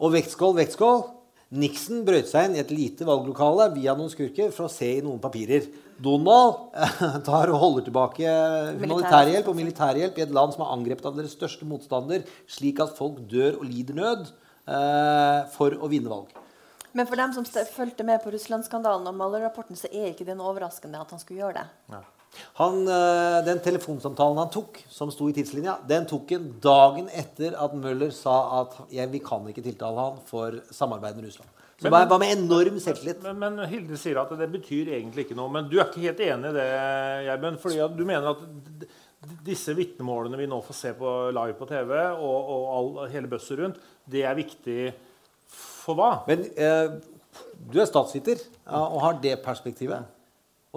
[0.00, 1.04] Og vektskål, vektskål.
[1.50, 5.00] Nixon brøt seg inn i et lite valglokale via noen skurker for å se i
[5.02, 5.64] noen papirer.
[6.00, 8.34] Donald eh, tar og holder tilbake
[8.78, 12.94] humanitærhjelp og militærhjelp i et land som er angrepet av deres største motstander, slik at
[12.96, 16.30] folk dør og lider nød eh, for å vinne valg.
[16.94, 20.34] Men for dem som st- fulgte med på Russland-skandalen og Mueller-rapporten, så er ikke det
[20.38, 22.00] noe overraskende at han skulle gjøre det.
[22.60, 27.56] Han, eh, den telefonsamtalen han tok, som sto i tidslinja, den tok han dagen etter
[27.58, 31.50] at Møller sa at ja, vi kan ikke tiltale han for samarbeid med Russland.
[31.80, 33.22] Så Men- det var, med enorm selvtillit.
[33.22, 35.48] Men, men Hilde sier at det betyr egentlig ikke noe.
[35.48, 36.66] Men du er ikke helt enig i det,
[37.24, 37.58] Gjermund?
[37.62, 38.42] Fordi du mener at
[39.44, 43.58] disse vitnemålene vi nå får se på live på TV, og, og all, hele bøsset
[43.62, 44.92] rundt, det er viktig
[45.48, 46.10] for hva?
[46.28, 47.00] Men eh,
[47.72, 50.04] du er statsviter og har det perspektivet.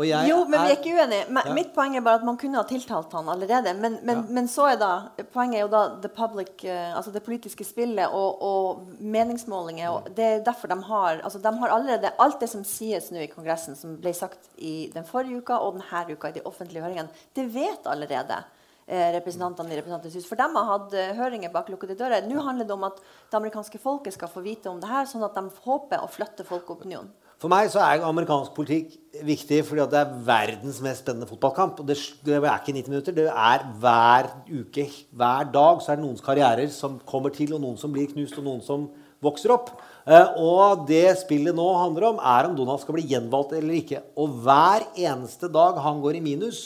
[0.02, 1.26] Jeg Jo, men vi er ikke uenige.
[1.30, 1.54] Men, Ja.
[1.54, 3.76] Mitt poeng er bare at man kunne ha tiltalt han allerede.
[3.78, 4.22] Men, men, Ja.
[4.28, 8.10] men så er da poenget er jo da the public, eh, altså det politiske spillet
[8.10, 9.90] og, og meningsmålinger.
[9.90, 13.20] Og det er derfor de har altså de har allerede Alt det som sies nå
[13.20, 16.82] i Kongressen, som ble sagt i den forrige uka og denne uka i de offentlige
[16.82, 18.44] høringene, det vet allerede
[18.88, 20.26] eh, representantene i Representantenes hus.
[20.26, 22.26] For de har hatt eh, høringer bak lukkede dører.
[22.26, 25.24] Nå handler det om at det amerikanske folket skal få vite om det her, sånn
[25.24, 27.14] at de håper å flytte folkeopinionen.
[27.42, 28.94] For meg så er amerikansk politikk
[29.28, 31.82] viktig fordi det er verdens mest spennende fotballkamp.
[31.82, 33.16] Og det, det er ikke 90 minutter.
[33.18, 37.62] Det er hver uke, hver dag, så er det noens karrierer som kommer til, og
[37.64, 38.88] noen som blir knust, og noen som
[39.24, 39.74] vokser opp.
[40.04, 44.02] Eh, og det spillet nå handler om, er om Donald skal bli gjenvalgt eller ikke.
[44.20, 46.64] Og hver eneste dag han går i minus,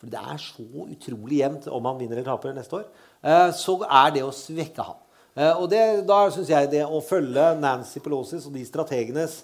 [0.00, 2.88] for det er så utrolig jevnt om han vinner eller taper neste år,
[3.22, 4.98] eh, så er det å svekke han.
[5.36, 9.42] Eh, og det, da syns jeg det å følge Nancy Pelosis og de strategenes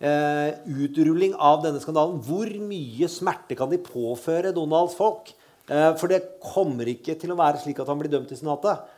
[0.00, 5.34] utrulling av denne skandalen Hvor mye smerte kan de påføre Donalds folk?
[5.70, 8.88] Eh, for det kommer ikke til å være slik at han blir dømt i Senatet.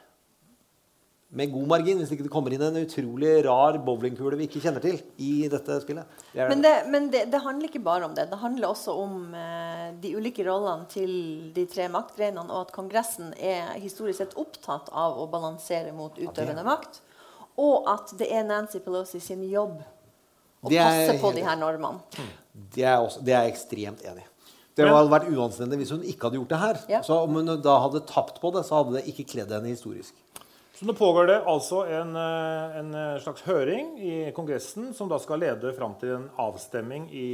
[1.33, 4.85] Med god margin, hvis ikke det kommer inn en utrolig rar bowlingkule vi ikke kjenner
[4.85, 6.19] til i dette spillet.
[6.33, 8.27] Det Men, det, men det, det handler ikke bare om det.
[8.29, 11.15] Det handler også om eh, de ulike rollene til
[11.57, 16.67] de tre maktgrenene, og at Kongressen er historisk sett opptatt av å balansere mot utøvende
[16.69, 17.01] makt.
[17.61, 19.81] Og at det er Nancy Pelosi sin jobb
[20.71, 22.01] er passe på de her normene.
[22.75, 24.29] Det er, også, det er jeg ekstremt enig i.
[24.77, 26.79] Det hadde vært uanstendig hvis hun ikke hadde gjort det her.
[26.89, 27.01] Ja.
[27.05, 30.15] Så Om hun da hadde tapt på det, så hadde det ikke kledd henne historisk.
[30.83, 32.89] Så nå pågår det altså en, eh, en
[33.23, 37.29] slags høring i Kongressen som da skal lede fram til en avstemming i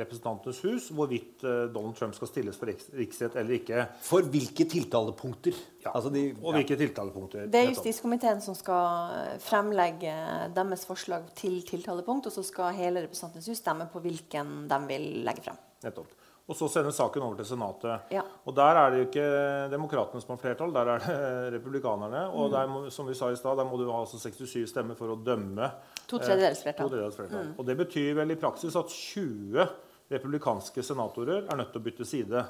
[0.00, 3.84] Representantenes hus hvorvidt eh, Donald Trump skal stilles for riks riksrett eller ikke.
[4.08, 5.60] For hvilke tiltalepunkter?
[5.84, 5.92] Ja.
[5.92, 7.44] Altså de, og hvilke tiltalepunkter.
[7.52, 10.16] Det er justiskomiteen som skal eh, fremlegge
[10.56, 15.10] deres forslag til tiltalepunkt, og så skal hele Representantenes hus stemme på hvilken de vil
[15.28, 15.60] legge frem.
[15.84, 16.23] Nettopp.
[16.44, 18.10] Og så sendes saken over til Senatet.
[18.12, 18.20] Ja.
[18.44, 19.28] Og der er det jo ikke
[19.72, 21.14] demokratene som har flertall, der er det
[21.56, 22.26] republikanerne.
[22.36, 25.14] Og der som vi sa i stad, der må du ha altså 67 stemmer for
[25.14, 25.70] å dømme.
[26.04, 26.92] To eh, tredjedels flertall.
[26.92, 27.54] to flertall.
[27.56, 29.64] Og det betyr vel i praksis at 20
[30.12, 32.42] republikanske senatorer er nødt til å bytte side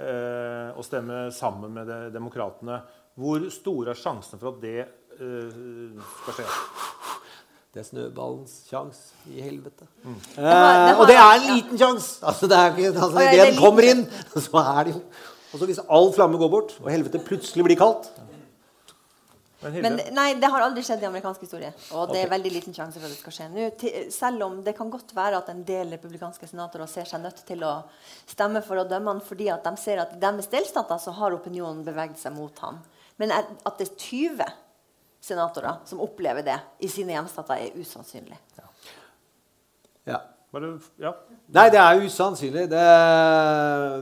[0.00, 2.80] eh, og stemme sammen med de, demokratene.
[3.20, 6.48] Hvor store er sjansene for at det eh, skal skje?
[7.74, 9.86] Det er snøballens sjanse i helvete.
[10.04, 11.54] har- Eh, det og det er en ja.
[11.56, 12.20] liten sjanse!
[12.22, 15.00] Altså, det er ikke, altså, Å, det er den kommer inn, så er det jo
[15.54, 18.10] Og så hvis all flamme går bort, og helvete plutselig blir kaldt
[19.64, 21.70] Men Men nei, det har aldri skjedd i amerikansk historie.
[21.96, 23.70] Og det er veldig liten sjanse for at det skal skje nå.
[23.80, 27.40] Til- Selv om det kan godt være at en del republikanske senatorer ser seg nødt
[27.46, 27.82] til å
[28.28, 31.32] stemme for å dømme han fordi at de ser at i deres delstater så har
[31.32, 32.78] opinionen beveget seg mot han.
[33.18, 34.44] Men at det er 20
[35.24, 38.36] senatorer som opplever det i sine hjemstater, er usannsynlig.
[40.04, 40.20] Ja.
[40.54, 40.68] Bare,
[41.02, 41.10] ja.
[41.54, 42.64] Nei, det er usannsynlig.
[42.70, 42.82] Det,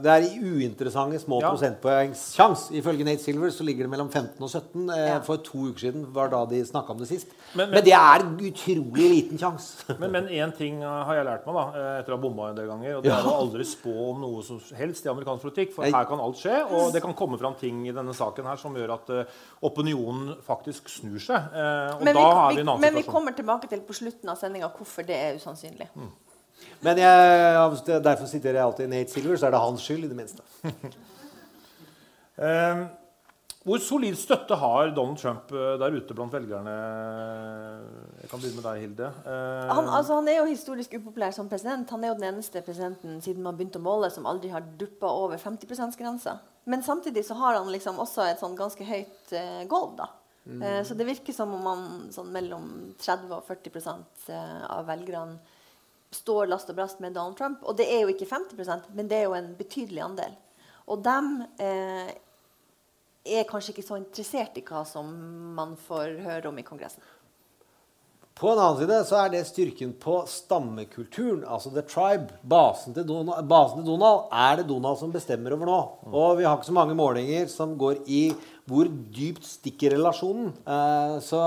[0.05, 1.49] det er i uinteressante små Ja.
[1.51, 2.67] prosentpoengssjans.
[2.77, 4.89] Ifølge Nate Silver så ligger det mellom 15 og 17.
[4.93, 5.19] Eh, Ja.
[5.25, 7.27] For to uker siden var da de snakka om det sist.
[7.55, 9.83] Men- Men, men- det er utrolig liten sjanse.
[9.99, 12.67] Men én ting har jeg lært meg da, eh, etter å ha bomma en del
[12.67, 12.97] ganger.
[12.97, 13.19] Og det Ja.
[13.19, 15.73] er å aldri spå om noe som helst i amerikansk politikk.
[15.73, 16.71] For her kan alt skje.
[16.71, 19.23] Og det kan komme fram ting i denne saken her som gjør at eh,
[19.63, 21.41] opinionen faktisk snur seg.
[21.53, 22.79] Og Men, da vi, er vi i en annen situasjon.
[22.81, 25.87] men vi kommer tilbake til på slutten av sendinga hvorfor det er usannsynlig.
[26.83, 30.19] Men jeg, derfor siterer jeg alltid Nate Silver, så er det hans skyld i det
[30.19, 30.43] minste.
[32.33, 32.79] Eh,
[33.63, 36.71] hvor solid støtte har Donald Trump eh, der ute blant velgerne?
[38.19, 39.11] Jeg kan begynne med deg, Hilde.
[39.23, 41.93] Eh, Han, altså, han er jo historisk upopulær som president.
[41.95, 45.07] Han er jo den eneste presidenten siden man begynte å måle som aldri har duppa
[45.07, 46.35] over 50 %-grensa.
[46.67, 49.95] Men samtidig så har han liksom også et sånn ganske høyt uh, gulv.
[50.01, 50.09] da.
[50.43, 53.79] Uh, så det virker som om han sånn mellom 30 og 40
[54.27, 55.39] eh, av velgerne
[56.15, 57.63] står last og brast med Donald Trump.
[57.63, 60.35] Og det er jo ikke 50% men det er jo en betydelig andel.
[60.91, 62.11] Og dem eh,
[63.23, 65.09] er kanskje ikke så interessert i hva som
[65.57, 67.03] man får høre om i Kongressen.
[68.33, 72.33] På en annen side så er det styrken på stammekulturen, altså the tribe.
[72.49, 75.77] Basen til, Donald, basen til Donald er det Donald som bestemmer over nå.
[76.09, 78.23] Og vi har ikke så mange målinger som går i
[78.65, 80.49] hvor dypt stikker relasjonen.
[80.65, 81.43] Eh, så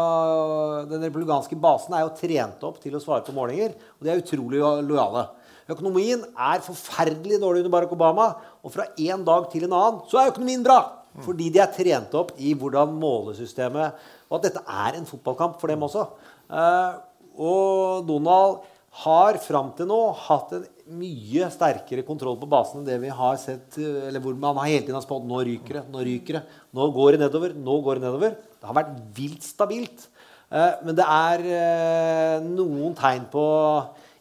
[0.93, 4.23] den republikanske basen er jo trent opp til å svare på målinger, og de er
[4.23, 5.27] utrolig lojale.
[5.67, 8.29] Økonomien er forferdelig dårlig under Barack Obama,
[8.63, 10.85] og fra en dag til en annen så er økonomien bra.
[11.25, 15.71] Fordi de er trent opp i hvordan målesystemet Og at dette er en fotballkamp for
[15.71, 16.03] dem også.
[16.47, 16.97] Eh,
[17.37, 18.65] og Donald
[19.03, 23.35] har fram til nå hatt en mye sterkere kontroll på basen enn det vi har
[23.43, 26.39] sett eh, Eller hvor man har hele tiden har spådd nå ryker det, nå ryker
[26.39, 26.45] det,
[26.79, 28.39] nå går det nedover, nå går det nedover.
[28.57, 30.07] Det har vært vilt stabilt.
[30.49, 33.45] Eh, men det er noen tegn på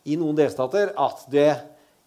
[0.06, 1.50] i noen delstater at det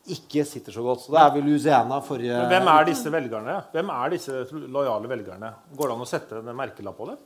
[0.09, 1.05] ikke sitter så godt.
[1.05, 3.57] Så det er vel Louisiana forrige Men hvem er disse velgerne?
[3.75, 5.51] Hvem er disse lojale velgerne?
[5.77, 7.19] Går det an å sette en merkelapp på det?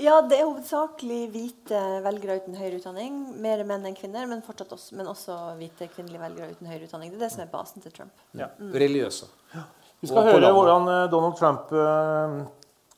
[0.00, 3.18] Ja, det er hovedsakelig hvite velgere uten høyere utdanning.
[3.44, 7.12] Mer menn enn kvinner, men, også, men også hvite kvinnelige velgere uten høyere utdanning.
[7.12, 8.22] Det er det som er basen til Trump.
[8.38, 8.48] Ja.
[8.58, 9.28] Religiøse.
[10.00, 12.38] Vi skal Og høre hvordan eh, Donald Trump eh,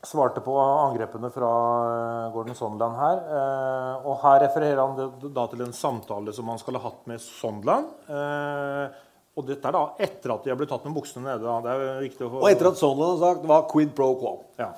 [0.06, 1.50] svarte på angrepene fra
[1.88, 3.24] eh, Gordon Sondland her.
[3.40, 7.22] Eh, og her refererer han da til en samtale som han skal ha hatt med
[7.24, 7.90] Sondland.
[8.06, 11.58] Eh, og dette er da etter at de har blitt tatt med buksene nede.
[11.66, 12.44] Det er viktig å få...
[12.44, 14.36] Og etter at Sondland har sagt var quid pro quo.
[14.62, 14.70] Ja.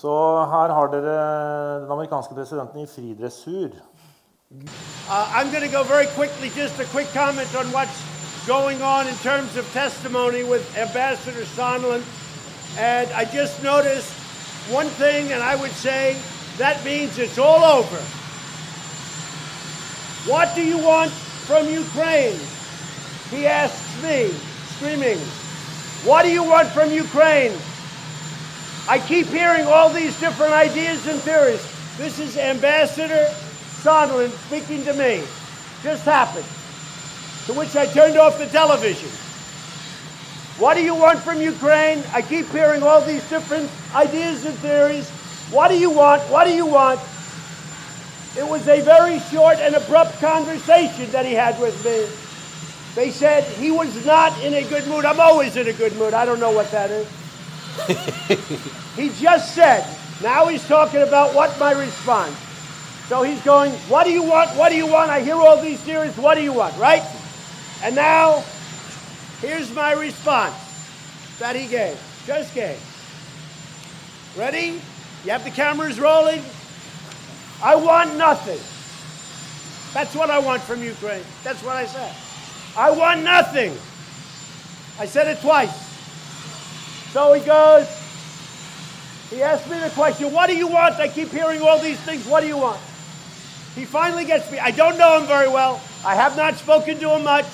[0.00, 0.12] Så
[0.52, 3.70] her har dere den amerikanske presidenten i fridressur.
[5.08, 7.98] Uh, I'm going to go very quickly, just a quick comment on what's
[8.46, 12.04] going on in terms of testimony with Ambassador Sondland.
[12.78, 14.12] And I just noticed
[14.70, 16.16] one thing, and I would say
[16.58, 18.00] that means it's all over.
[20.30, 21.10] What do you want
[21.48, 22.38] from Ukraine?
[23.30, 24.30] He asks me,
[24.76, 25.18] screaming.
[26.08, 27.52] What do you want from Ukraine?
[28.88, 31.60] I keep hearing all these different ideas and theories.
[31.96, 33.26] This is Ambassador
[33.82, 35.24] Sondland speaking to me.
[35.82, 36.44] Just happened.
[37.46, 39.08] To which I turned off the television.
[40.60, 42.02] What do you want from Ukraine?
[42.12, 45.10] I keep hearing all these different ideas and theories.
[45.50, 46.22] What do you want?
[46.30, 47.00] What do you want?
[48.38, 52.06] It was a very short and abrupt conversation that he had with me.
[52.94, 55.04] They said he was not in a good mood.
[55.04, 56.14] I'm always in a good mood.
[56.14, 57.06] I don't know what that is.
[58.96, 59.86] he just said,
[60.22, 62.36] now he's talking about what my response.
[63.08, 64.50] So he's going, what do you want?
[64.56, 65.10] What do you want?
[65.10, 66.16] I hear all these theories.
[66.16, 66.76] What do you want?
[66.78, 67.02] Right?
[67.82, 68.42] And now,
[69.40, 70.54] here's my response
[71.38, 72.00] that he gave.
[72.26, 72.80] Just gave.
[74.36, 74.80] Ready?
[75.24, 76.42] You have the cameras rolling?
[77.62, 78.58] I want nothing.
[79.94, 81.22] That's what I want from Ukraine.
[81.44, 82.14] That's what I said.
[82.76, 83.72] I want nothing.
[84.98, 85.85] I said it twice.
[87.16, 87.88] So he goes,
[89.30, 90.96] he asked me the question, what do you want?
[90.96, 92.26] I keep hearing all these things.
[92.26, 92.78] What do you want?
[93.74, 94.58] He finally gets me.
[94.58, 95.80] I don't know him very well.
[96.04, 97.46] I have not spoken to him much.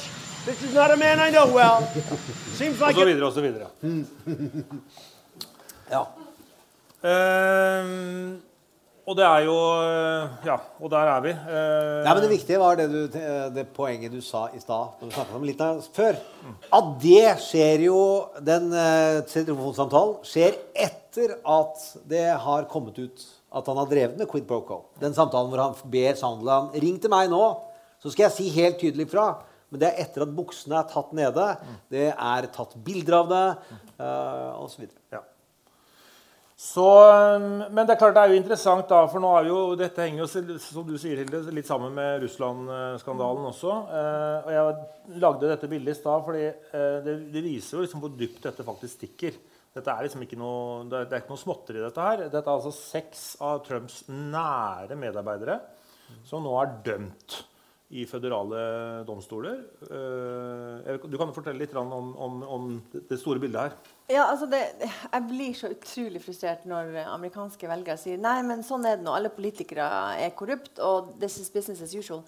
[0.47, 1.87] This is not a man I know well.
[2.59, 3.07] Seems like så it.
[3.07, 3.67] videre og så videre.
[5.91, 6.07] Ja.
[7.05, 7.85] Eh,
[9.03, 11.33] og det er jo eh, Ja, og der er vi.
[11.35, 13.19] Eh, Nei, men Det viktige var det, du,
[13.57, 16.19] det poenget du sa i stad, når du snakket om litt før.
[16.79, 17.99] At det skjer jo
[18.47, 24.31] Den eh, telefonsamtalen skjer etter at det har kommet ut at han har drevet med
[24.31, 24.79] quid Broco.
[25.03, 27.43] Den samtalen hvor han ber Sandland ring til meg nå,
[28.01, 29.27] så skal jeg si helt tydelig fra.
[29.73, 31.45] Men det er etter at buksene er tatt nede.
[31.93, 33.45] Det er tatt bilder av det,
[34.05, 34.89] eh, osv.
[35.13, 35.21] Ja.
[36.63, 39.57] Så, um, men det er klart det er jo interessant, da, for nå er jo,
[39.75, 43.73] dette henger jo som du sier, Hilde, litt sammen med Russland-skandalen også.
[43.91, 48.05] Eh, og Jeg lagde dette bildet i stad fordi eh, det, det, viser jo liksom
[48.05, 49.41] hvor dypt dette faktisk stikker.
[49.75, 52.23] Dette er liksom ikke noe, det er, ikke noe småtteri, dette her.
[52.29, 55.59] Dette er altså seks av Trumps nære medarbeidere
[56.29, 57.41] som nå er dømt
[57.99, 58.63] i føderale
[59.09, 59.59] domstoler.
[59.83, 63.92] Eh, du kan jo fortelle litt om, om, om det store bildet her.
[64.11, 64.61] Ja, altså det,
[65.13, 69.15] Jeg blir så utrolig frustrert når amerikanske velgere sier nei, men sånn er det nå.
[69.15, 69.87] Alle politikere
[70.19, 72.25] er korrupt, og this is business as usual.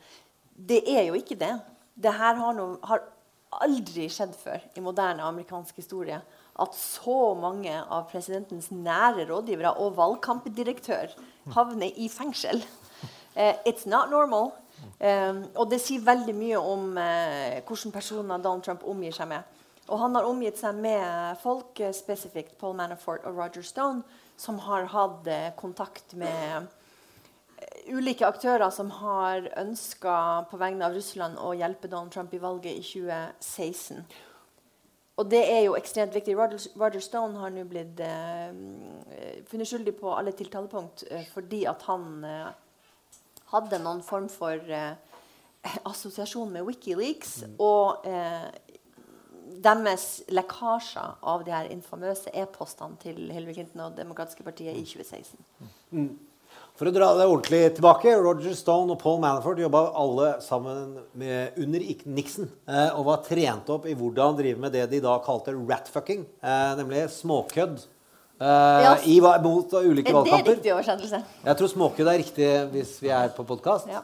[0.55, 1.53] Det er jo ikke det.
[1.95, 3.03] Det her har, no, har
[3.63, 6.21] aldri skjedd før i moderne amerikansk historie.
[6.55, 11.15] At så mange av presidentens nære rådgivere og valgkampdirektør
[11.55, 12.63] havner i fengsel.
[13.35, 14.53] Uh, it's not normal.
[15.01, 19.54] Um, og det sier veldig mye om uh, hvilke personer Donald Trump omgir seg med.
[19.89, 24.03] Og han har omgitt seg med folk, uh, spesifikt Paul Manafort og Roger Stone,
[24.41, 26.71] som har hatt uh, kontakt med
[27.89, 30.15] ulike aktører som har ønska
[30.51, 34.03] på vegne av Russland å hjelpe Donald Trump i valget i 2016.
[35.21, 36.35] Og det er jo ekstremt viktig.
[36.37, 38.01] Roger, Roger Stone har nå blitt
[39.49, 42.25] funnet skyldig på alle tiltalepunkt fordi at han
[43.55, 44.95] hadde noen form for eh,
[45.89, 47.57] assosiasjon med Wikileaks mm.
[47.63, 48.49] og eh,
[49.63, 55.45] deres lekkasjer av de her infamøse e-postene til Hillary Clinton og demokratiske partiet i 2016.
[55.95, 56.15] Mm.
[56.75, 61.55] For å dra det ordentlig tilbake, Roger Stone og Paul Manafort jobba alle sammen med,
[61.63, 61.85] under
[62.17, 66.27] Nixon eh, og var trent opp i hvordan drive med det de da kalte ratfucking,
[66.43, 67.91] eh, nemlig småkødd
[68.35, 70.41] Uh, i, mot ulike er valgkamper.
[70.41, 71.21] Er det riktig oversettelse?
[71.47, 73.87] Jeg tror småkødd er riktig hvis vi er på podkast.
[73.87, 74.03] Ja.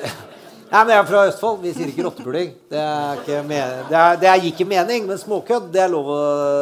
[0.68, 1.62] Nei, men Jeg er fra Østfold.
[1.64, 2.50] Vi sier ikke rottepuling.
[2.68, 2.82] Det,
[3.24, 6.18] det, det gir ikke mening, men småkødd det er lov å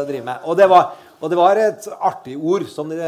[0.07, 0.45] drive med.
[0.47, 2.69] Og det var, og det var et artig ord.
[2.71, 3.01] som det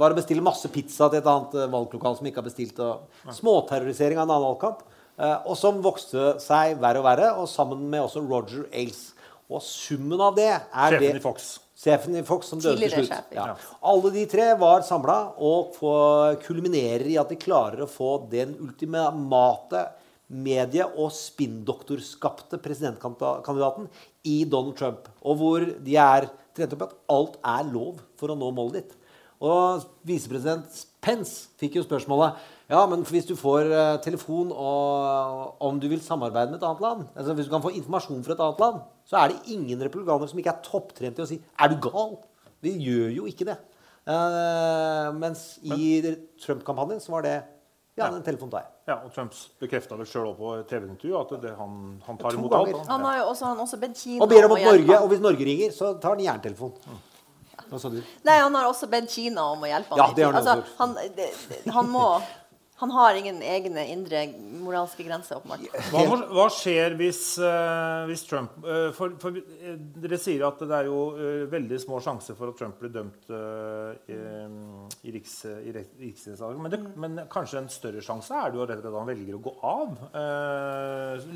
[0.00, 2.80] var å bestille masse pizza til et annet valglokal som ikke har bestilt.
[2.82, 4.82] Og småterrorisering av en annen valgkamp.
[5.18, 9.12] Uh, og som vokste seg verre og verre, og sammen med også Roger Ailes.
[9.48, 11.46] Og summen av det er Sjefen i Fox.
[11.78, 13.32] Sjefen i Fox som døde til slutt.
[13.34, 13.52] Ja.
[13.86, 15.78] Alle de tre var samla og
[16.42, 19.86] kulminerer i at de klarer å få den ultimate
[20.28, 23.88] medie- og spinndoktorskapte presidentkandidaten
[24.28, 25.08] i Donald Trump.
[25.22, 28.94] Og hvor de er trent opp at alt er lov for å nå målet ditt.
[29.38, 35.78] Og visepresident Pence fikk jo spørsmålet ja, men hvis du får uh, telefon og om
[35.80, 38.42] du vil samarbeide med et annet land altså Hvis du kan få informasjon fra et
[38.44, 41.70] annet land, så er det ingen republikanere som ikke er topptrent i å si 'Er
[41.70, 42.18] du gal?'
[42.60, 43.54] Vi gjør jo ikke det.
[44.02, 46.02] Uh, mens i
[46.42, 47.36] Trump-kampanjen så var det
[47.98, 48.72] ja, den telefonen tar jeg.
[48.88, 52.80] Ja, og Trumps bekrefta vel sjøl på TV-intervju at det, han, han, tar imot alt.
[52.88, 55.22] Han har jo også, han også bedt Kina og ber om at Norge, og hvis
[55.24, 56.74] Norge ringer, så tar han jerntelefon.
[56.86, 57.04] Mm.
[58.24, 60.00] Nei, han har også bedt Kina om å hjelpe ham.
[60.00, 61.28] Ja, det har han, altså, han, det,
[61.74, 62.06] han må
[62.78, 64.20] han har ingen egne indre
[64.62, 65.40] moralske grenser.
[65.40, 65.64] åpenbart.
[65.90, 70.76] Hva, hva skjer hvis, uh, hvis Trump uh, for, for, uh, Dere sier at det
[70.76, 71.00] er jo
[71.50, 76.60] veldig små sjanser for at Trump blir dømt i, i, riks, i riksrettssaken.
[76.62, 76.94] Men, mm.
[77.02, 79.42] men, kanskje en større sjanse er det jo rett og slett at han velger å
[79.48, 79.98] gå av.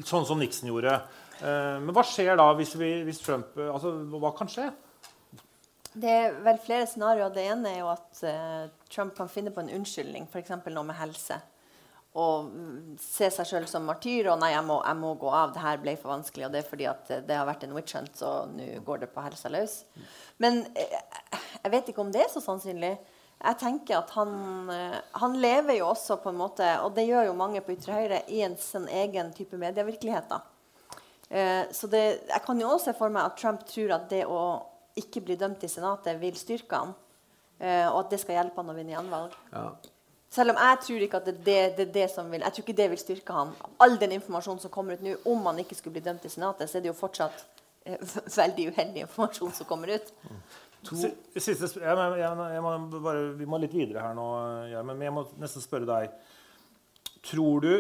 [0.07, 0.95] sånn som Nixon gjorde.
[1.43, 4.71] men hva skjer da hvis, vi, hvis Trump altså, Hva kan skje?
[5.93, 7.33] Det er vel flere scenarioer.
[7.35, 10.55] Det ene er jo at uh, Trump kan finne på en unnskyldning, f.eks.
[10.73, 11.37] noe med helse.
[12.17, 12.49] Og
[13.01, 14.31] se seg sjøl som martyr.
[14.33, 15.53] Og 'nei, jeg må, jeg må, gå av.
[15.53, 17.97] Det her ble for vanskelig.' Og det er fordi at det har vært en witch
[17.99, 19.83] hunt, så nå går det på helsa løs.
[20.41, 22.97] Men uh, jeg vet ikke om det er så sannsynlig.
[23.43, 24.33] Jeg tenker at han,
[24.73, 28.01] uh, han, lever jo også på en måte, og det gjør jo mange på ytre
[28.01, 30.33] høyre, i en sin egen type medievirkelighet.
[30.33, 30.41] da.
[31.73, 34.43] så det, jeg kan jo også se for meg at Trump tror at det å
[34.99, 36.95] ikke blir dømt i Senatet, vil styrke han.
[37.63, 39.35] Uh, og at det skal hjelpe han å vinne gjenvalg.
[39.53, 39.67] Ja.
[40.33, 42.77] Selv om jeg tror ikke at det, det, det, det, som vil Jeg tror ikke
[42.79, 43.53] det vil styrke han.
[43.85, 46.71] All den informasjonen som kommer ut nå, om han ikke skulle bli dømt i Senatet,
[46.71, 47.45] så er det jo fortsatt
[47.87, 50.13] uh, veldig uheldig informasjon som kommer ut.
[50.83, 50.99] To.
[50.99, 54.25] Siste, jeg, jeg, jeg må bare, vi må litt videre her nå,
[54.89, 56.17] men jeg må nesten spørre deg.
[57.23, 57.75] Tror du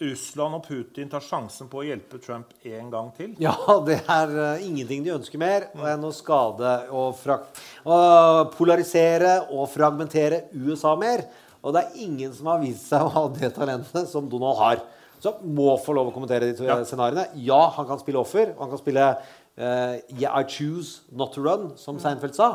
[0.00, 3.34] Russland og Putin tar sjansen på å hjelpe Trump en gang til?
[3.42, 3.52] Ja,
[3.84, 10.46] det er uh, ingenting de ønsker mer enn å skade og, uh, polarisere og fragmentere
[10.56, 11.26] USA mer.
[11.60, 14.82] Og det er ingen som har vist seg å ha det talentet som Donald har.
[15.20, 16.78] Så må få lov å kommentere de ja.
[16.88, 17.28] scenarioene.
[17.44, 18.54] Ja, han kan spille offer.
[18.54, 22.54] Og han kan spille uh, yeah, I choose not to run, som Seinfeld sa.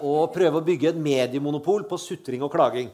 [0.00, 2.88] Og prøve å bygge et mediemonopol på sutring og klaging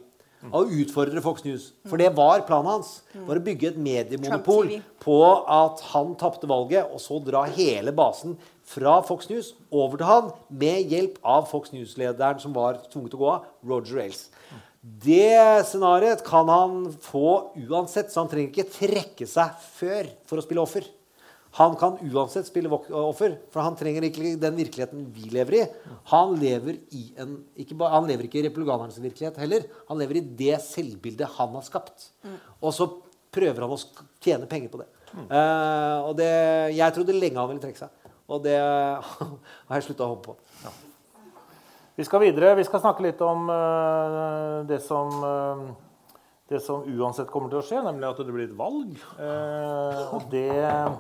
[0.49, 1.71] og utfordre Fox News.
[1.89, 3.01] For det var planen hans.
[3.27, 4.73] var Å bygge et mediemonopol
[5.03, 8.39] på at han tapte valget, og så dra hele basen
[8.71, 10.31] fra Fox News over til han
[10.63, 14.29] med hjelp av Fox News-lederen som var tvunget til å gå av, Roger Ailes.
[14.81, 20.47] Det scenarioet kan han få uansett, så han trenger ikke trekke seg før for å
[20.47, 20.87] spille offer.
[21.59, 25.63] Han kan uansett spille offer, for han trenger ikke den virkeligheten vi lever i.
[26.13, 29.67] Han lever, i en, ikke han lever ikke i republikanernes virkelighet heller.
[29.89, 32.13] Han lever i det selvbildet han har skapt.
[32.61, 32.87] Og så
[33.35, 33.81] prøver han å
[34.23, 34.89] tjene penger på det.
[35.11, 36.31] Eh, og det,
[36.77, 38.15] jeg trodde lenge han ville trekke seg.
[38.31, 38.57] Og det
[39.67, 40.75] har jeg slutta å håpe på.
[41.99, 42.55] Vi skal videre.
[42.57, 45.71] Vi skal snakke litt om uh, det som uh,
[46.51, 48.97] det som uansett kommer til å skje, nemlig at det blir et valg.
[49.23, 50.97] Eh, og det eh,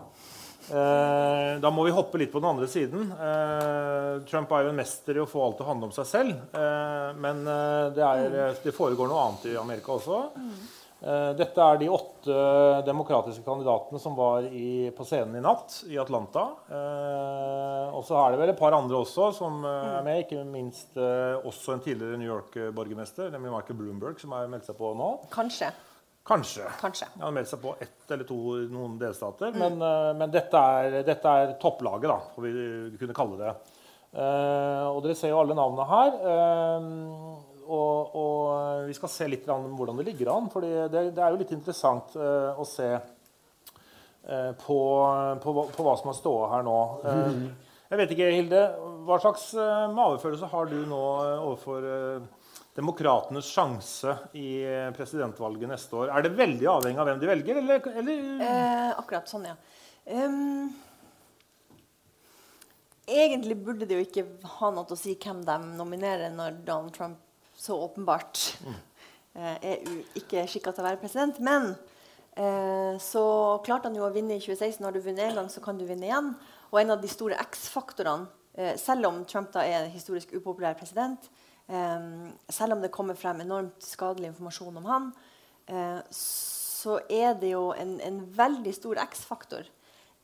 [0.70, 3.08] Da må vi hoppe litt på den andre siden.
[3.12, 6.06] Eh, Trump er jo en mester i å få alt til å handle om seg
[6.08, 6.44] selv.
[6.56, 10.20] Eh, men eh, det, er, det foregår noe annet i Amerika også.
[11.00, 12.38] Eh, Dette er de åtte
[12.86, 16.46] demokratiske kandidatene som var i, på scenen i natt i Atlanta.
[16.70, 20.24] Eh, og så er det vel et par andre også som eh, er med.
[20.26, 24.78] Ikke minst eh, også en tidligere New York-borgermester, nemlig Michael Bloomberg, som har meldt seg
[24.78, 25.14] på nå.
[25.34, 25.72] Kanskje.
[26.26, 26.66] Kanskje.
[26.80, 27.08] Kanskje.
[27.16, 28.38] Han har meldt seg på ett eller to
[28.70, 29.54] noen delstater.
[29.56, 33.54] Men, eh, men dette, er, dette er topplaget, da, får vi kunne kalle det.
[34.10, 36.16] Uh, og dere ser jo alle navnene her.
[36.18, 40.48] Uh, og, og vi skal se litt om hvordan det ligger an.
[40.50, 42.90] For det, det er jo litt interessant uh, å se
[44.60, 44.76] på,
[45.42, 46.74] på, på hva som har stått her nå.
[47.08, 47.38] Eh,
[47.90, 48.60] jeg vet ikke, Hilde,
[49.08, 49.46] hva slags
[49.96, 51.00] mavefølelse har du nå
[51.40, 51.86] overfor
[52.76, 56.12] demokratenes sjanse i eh, presidentvalget neste år?
[56.14, 59.56] Er det veldig avhengig av hvem de velger, eller, eller Eh, akkurat sånn, ja.
[60.10, 60.70] Um,
[63.10, 64.26] egentlig burde det jo ikke
[64.58, 67.18] ha noe å si hvem de nominerer, når Donald Trump
[67.60, 68.78] så åpenbart mm.
[69.60, 71.42] er u ikke skikka til å være president.
[71.44, 71.74] Men
[72.38, 73.24] eh, så
[73.66, 74.86] klarte han jo å vinne i 2016.
[74.86, 76.32] Har du vunnet én gang, så kan du vinne igjen.
[76.70, 81.28] Og en av de store X-faktorene, eh, selv om Trump da er historisk upopulær president,
[81.28, 81.49] eh,
[82.50, 85.10] selv om det kommer frem enormt skadelig informasjon om han,
[85.66, 89.68] eh, så er det jo en, en veldig stor X-faktor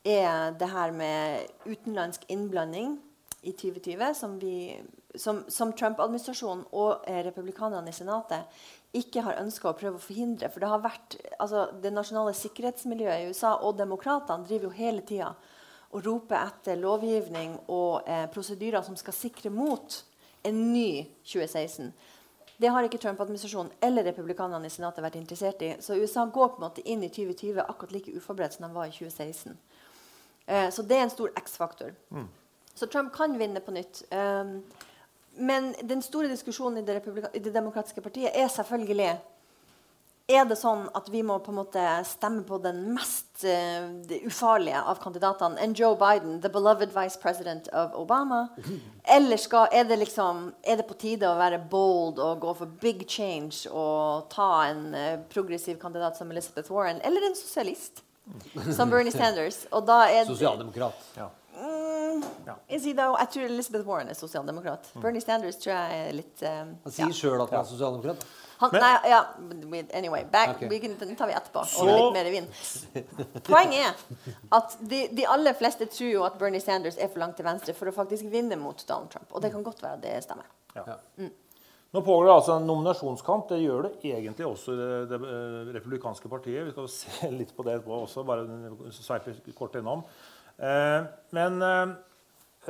[0.06, 2.96] er det her med utenlandsk innblanding
[3.42, 4.76] i 2020, som, vi,
[5.14, 8.46] som, som Trump-administrasjonen og eh, republikanerne i Senatet
[8.96, 10.50] ikke har ønska å prøve å forhindre.
[10.50, 15.04] For det har vært, altså det nasjonale sikkerhetsmiljøet i USA og demokratene driver jo hele
[15.06, 15.34] tida
[15.94, 20.00] og roper etter lovgivning og eh, prosedyrer som skal sikre mot
[20.48, 21.92] en ny 2016.
[22.56, 25.74] Det har ikke Trump-administrasjonen eller republikanerne i Senatet vært interessert i.
[25.84, 28.88] Så USA går på en måte inn i 2020 akkurat like uforberedt som de var
[28.88, 29.58] i 2016.
[30.46, 31.92] Eh, så det er en stor X-faktor.
[32.74, 34.02] Så Trump kan vinne på nytt.
[34.12, 34.62] Um,
[35.36, 37.02] men den store diskusjonen i det,
[37.34, 38.96] i det demokratiske partiet er selvfølgelig
[40.26, 43.86] er det sånn at vi må på en måte stemme på den mest uh,
[44.26, 48.48] ufarlige av kandidatene enn Joe Biden, the beloved vice president of Obama?
[49.16, 52.74] Eller skal, er, det liksom, er det på tide å være bold og gå for
[52.82, 58.02] big change og ta en uh, progressiv kandidat som Elizabeth Warren, eller en sosialist
[58.74, 59.62] som Bernie Sanders?
[59.70, 61.06] Og da er Sosialdemokrat.
[61.56, 62.24] Mm,
[62.68, 63.14] is he though?
[63.20, 64.90] Jeg tror Elizabeth Warren er sosialdemokrat.
[64.98, 67.14] Bernie Sanders tror jeg er litt um, Han sier ja.
[67.14, 68.26] sjøl at han er sosialdemokrat.
[68.58, 69.20] Han, Men- nei, ja,
[69.98, 70.68] anyway, back, okay.
[70.68, 71.64] we can, den tar vi etterpå.
[71.68, 72.46] Så- litt mer vin.
[73.48, 77.36] Poenget er at de, de aller fleste tror jo at Bernie Sanders er for langt
[77.36, 79.28] til venstre for å faktisk vinne mot Donald Trump.
[79.32, 80.48] Og det kan godt være at det stemmer.
[80.76, 80.96] Ja.
[81.96, 83.46] Nå pågår det altså en nominasjonskamp.
[83.48, 86.66] Det gjør det egentlig også i det, det eh, republikanske partiet.
[86.66, 90.02] Vi skal se litt på det etterpå også, bare sveipe kort innom.
[90.58, 91.94] Eh, men eh,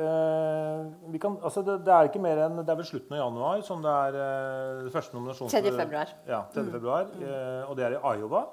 [0.03, 0.83] eh,
[1.13, 3.63] vi kan, altså det, det er ikke mer enn Det er vel slutten av januar
[3.65, 5.53] som det er eh, det første nominasjons...
[5.53, 5.73] 3.
[5.77, 6.13] februar.
[6.29, 6.65] Ja, 3.
[6.75, 7.09] februar.
[7.21, 8.43] Eh, og det er i Iowa.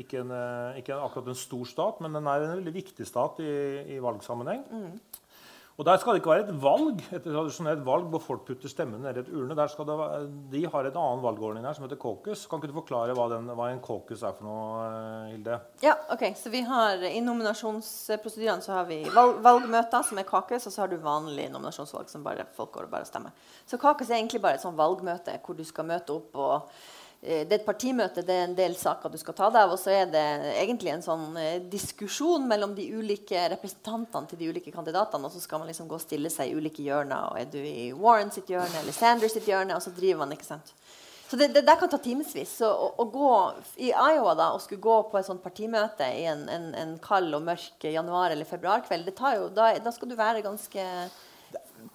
[0.00, 3.08] Ikke, en, eh, ikke en, akkurat en stor stat, men den er en veldig viktig
[3.08, 3.50] stat i,
[3.96, 4.64] i valgsammenheng.
[5.80, 9.00] Og Der skal det ikke være et valg, et tradisjonelt valg hvor folk putter stemmen
[9.00, 9.54] ned i et urne.
[9.56, 9.86] Det
[10.52, 12.42] de har en annen valgordning her som heter caucus.
[12.50, 15.56] Kan ikke du forklare hva, den, hva en caucus er for noe, eh, Hilde?
[15.80, 20.76] Ja, ok, så vi har I nominasjonsprosedyrene har vi valg, valgmøter, som er caucus, og
[20.76, 23.32] så har du vanlig nominasjonsvalg, som bare folk går og bare stemmer.
[23.64, 26.90] Så caucus er egentlig bare et sånn valgmøte hvor du skal møte opp og eh,
[27.20, 29.74] det er et partimøte, det er en del saker du skal ta deg av.
[29.74, 34.48] Og så er det egentlig en sånn eh, diskusjon mellom de ulike representantene til de
[34.48, 35.28] ulike kandidatene.
[35.28, 37.28] Og så skal man liksom gå og stille seg i ulike hjørner.
[37.28, 39.76] Og er du i Warren sitt hjørne eller Sanders sitt hjørne?
[39.76, 40.72] Og så driver man, ikke sant.
[41.30, 42.56] Så det, det der kan ta timevis.
[42.64, 43.32] Å, å gå
[43.84, 47.36] i Iowa da, og skulle gå på et sånt partimøte i en, en, en kald
[47.36, 50.86] og mørk januar- eller februarkveld, det tar jo, da, da skal du være ganske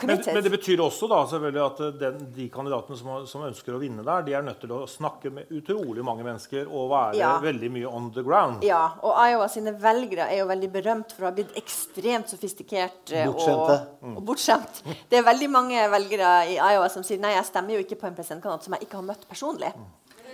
[0.04, 3.78] Men, men det betyr også da, selvfølgelig at eh, den, de kandidatene som, som ønsker
[3.78, 7.16] å vinne der, de er nødt til å snakke med utrolig mange mennesker og være
[7.22, 7.30] Ja.
[7.40, 8.66] veldig mye on the ground.
[8.68, 13.14] Ja, og Iowa sine velgere er jo veldig berømt for å ha blitt ekstremt sofistikert
[13.16, 13.78] eh, Bortskjemte.
[14.04, 14.82] og, og bortskjemt.
[15.10, 18.10] Det er veldig mange velgere i Iowa som sier nei, jeg stemmer jo ikke på
[18.12, 19.72] en presidentkandidat som jeg ikke har møtt personlig.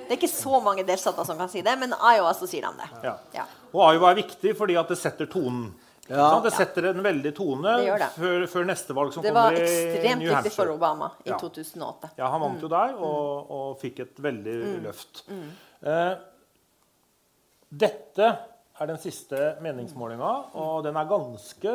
[0.02, 2.74] Det er ikke så mange delstater som kan si det, men Iowa så sier de
[2.82, 2.90] det.
[3.06, 3.14] Ja.
[3.38, 3.46] Ja.
[3.72, 5.70] Og Iowa er viktig fordi at det setter tonen.
[6.10, 6.32] Ja.
[6.34, 8.08] sånn, Det setter en veldig tone Det det.
[8.18, 10.56] før, før neste valg som Det var kommer i ekstremt New viktig Hampshire.
[10.66, 11.38] for Obama i Ja.
[11.38, 12.10] 2008.
[12.18, 15.22] Ja, han vant jo der og, og fikk et veldig løft.
[15.84, 16.16] Eh,
[17.72, 18.28] dette
[18.82, 21.72] er den siste meningsmålinga, og den er ganske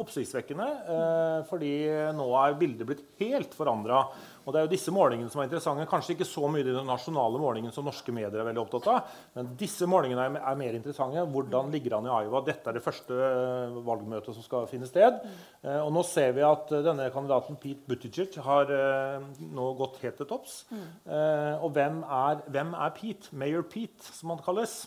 [0.00, 0.68] oppsiktsvekkende.
[0.88, 1.72] Eh, fordi
[2.16, 4.06] nå er bildet blitt helt forandra.
[4.48, 5.84] Og det er jo disse målingene som er interessante.
[5.90, 9.50] Kanskje ikke så mye de nasjonale målingene som norske medier er veldig opptatt av, men
[9.60, 11.24] disse målingene er, er mer interessante.
[11.34, 12.40] Hvordan ligger han i Iowa?
[12.46, 15.18] Dette er det første eh, valgmøtet som skal finne sted.
[15.60, 18.72] Eh, og nå ser vi at eh, denne kandidaten Pete Buttigieg har
[19.38, 20.62] nå gått helt til topps.
[21.58, 23.34] Og hvem er, hvem er Pete?
[23.36, 24.80] Mayor Pete, som han kalles.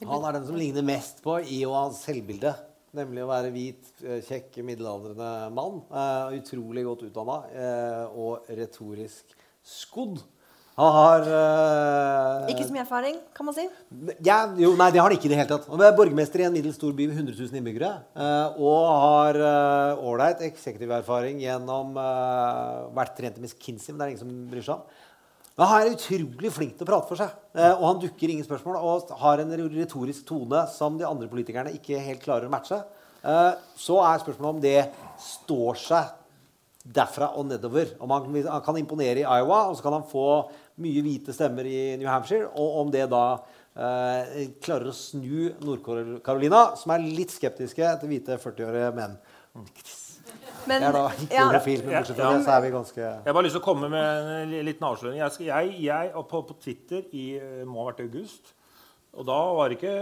[0.00, 2.54] Han er den som ligner mest på i og hans selvbilde.
[2.94, 5.82] Nemlig å være hvit, eh, kjekk, middelaldrende mann.
[5.90, 9.34] Uh, utrolig godt utdanna uh, og retorisk
[9.66, 10.22] skodd.
[10.76, 13.64] Han har uh, Ikke så mye erfaring, kan man si.
[14.24, 15.68] ja, jo, nei, det har han ikke i det hele tatt.
[15.72, 17.88] Han er borgermester i en middels stor by med 100 000 innbyggere.
[18.12, 19.38] eh, og har
[19.96, 24.68] ålreit uh, eksekutiv-erfaring gjennom uh, vært trent i McKinsey, men det er ingen som bryr
[24.68, 25.00] seg om.
[25.56, 27.32] Men han er utrolig flink til å prate for seg.
[27.56, 31.72] eh, og han dukker ingen spørsmål og har en retorisk tone som de andre politikerne
[31.78, 32.82] ikke helt klarer å matche.
[33.24, 34.78] Eh, så er spørsmålet om det
[35.22, 36.14] står seg
[36.86, 37.96] derfra og nedover.
[37.98, 40.28] Om han, kan imponere i Iowa, og så kan han få
[40.84, 42.50] mye hvite stemmer i New Hampshire.
[42.52, 43.24] Og om det da
[43.74, 49.16] eh, klarer å snu Nord-Carolina, som er litt skeptiske til hvite 40-årige menn.
[50.66, 53.00] Men, Jeg er da ikke ja, homofil, men bortsett fra det, så er vi ganske
[53.04, 55.18] Jeg har bare lyst til å komme med en liten avsløring.
[55.22, 58.52] Jeg, jeg, jeg og på, på Twitter i eh, må ha vært august.
[59.16, 59.92] Og da var ikke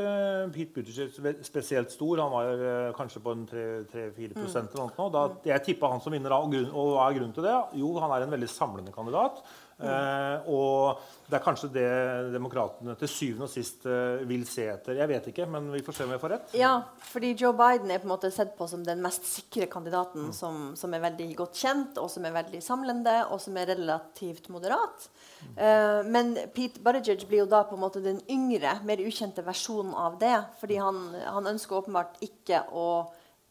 [0.54, 1.12] Pete Buttigieg
[1.46, 2.18] spesielt stor.
[2.24, 4.48] Han var eh, kanskje på 3-4 Mm.
[4.48, 5.10] eller noe.
[5.14, 6.32] Da, jeg tippa han som vinner.
[6.32, 7.54] da, Og, grunn, og hva er grunnen til det?
[7.78, 9.44] Jo, han er en veldig samlende kandidat.
[9.78, 9.88] Mm.
[9.90, 11.88] Eh, og det er kanskje det
[12.34, 14.98] demokratene til syvende og sist eh, vil se etter.
[15.00, 16.54] Jeg vet ikke, men vi får se om jeg får rett.
[16.58, 16.72] Ja,
[17.10, 20.32] fordi Joe Biden er på en måte sett på som den mest sikre kandidaten Mm.
[20.32, 24.46] som, som er veldig godt kjent, og som er veldig samlende, og som er relativt
[24.48, 25.08] moderat.
[25.56, 29.92] Eh, men Pete Buttigieg blir jo da på en måte den yngre, mer ukjente versjonen
[29.98, 30.36] av det.
[30.60, 32.86] Fordi han, han ønsker åpenbart ikke å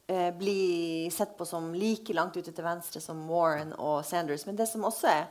[0.08, 4.48] eh, bli sett på som like langt ute til venstre som Warren og Sanders.
[4.48, 5.28] Men det som også er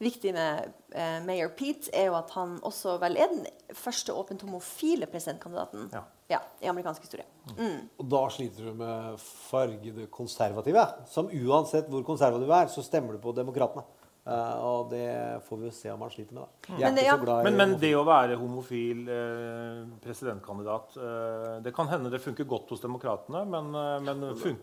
[0.00, 4.42] viktig med eh, mayor Pete, er jo at han også vel er den første åpent
[4.44, 6.02] homofile presidentkandidaten Ja.
[6.28, 7.24] ja, i amerikansk historie.
[7.56, 7.88] Mm.
[7.98, 9.18] Og da sliter du med
[9.50, 10.86] fargede konservative.
[11.08, 13.84] Som uansett hvor konservativ du er, så stemmer du på demokratene.
[14.26, 15.06] Uh, og det
[15.46, 16.42] får vi jo se om han sliter med.
[16.66, 16.72] da.
[16.74, 17.16] Jeg er Men det- ikke ja.
[17.16, 22.10] så glad i Men, men det å være homofil eh, presidentkandidat eh, Det kan hende
[22.10, 24.58] det funker godt hos demokratene, men, eh, men fun-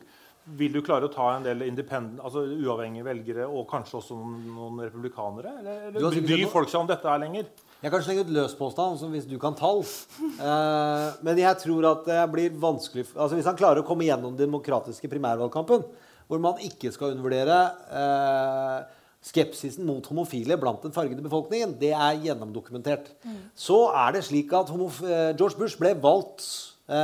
[0.46, 4.82] vil du klare å ta en del altså uavhengige velgere og kanskje også noen, noen
[4.84, 5.54] republikanere?
[5.62, 7.48] Eller, Du eller bryr sett folk seg om dette her lenger?
[7.84, 9.82] Jeg kan slenge ut løspåstand som hvis du kan tall.
[9.84, 14.36] Eh, men jeg tror at det blir vanskelig altså Hvis han klarer å komme gjennom
[14.36, 15.84] den demokratiske primærvalgkampen,
[16.28, 17.58] hvor man ikke skal undervurdere
[17.92, 23.12] eh, skepsisen mot homofile blant den fargede befolkningen, det er gjennomdokumentert.
[23.56, 26.44] Så er det slik at homof eh, George Bush ble valgt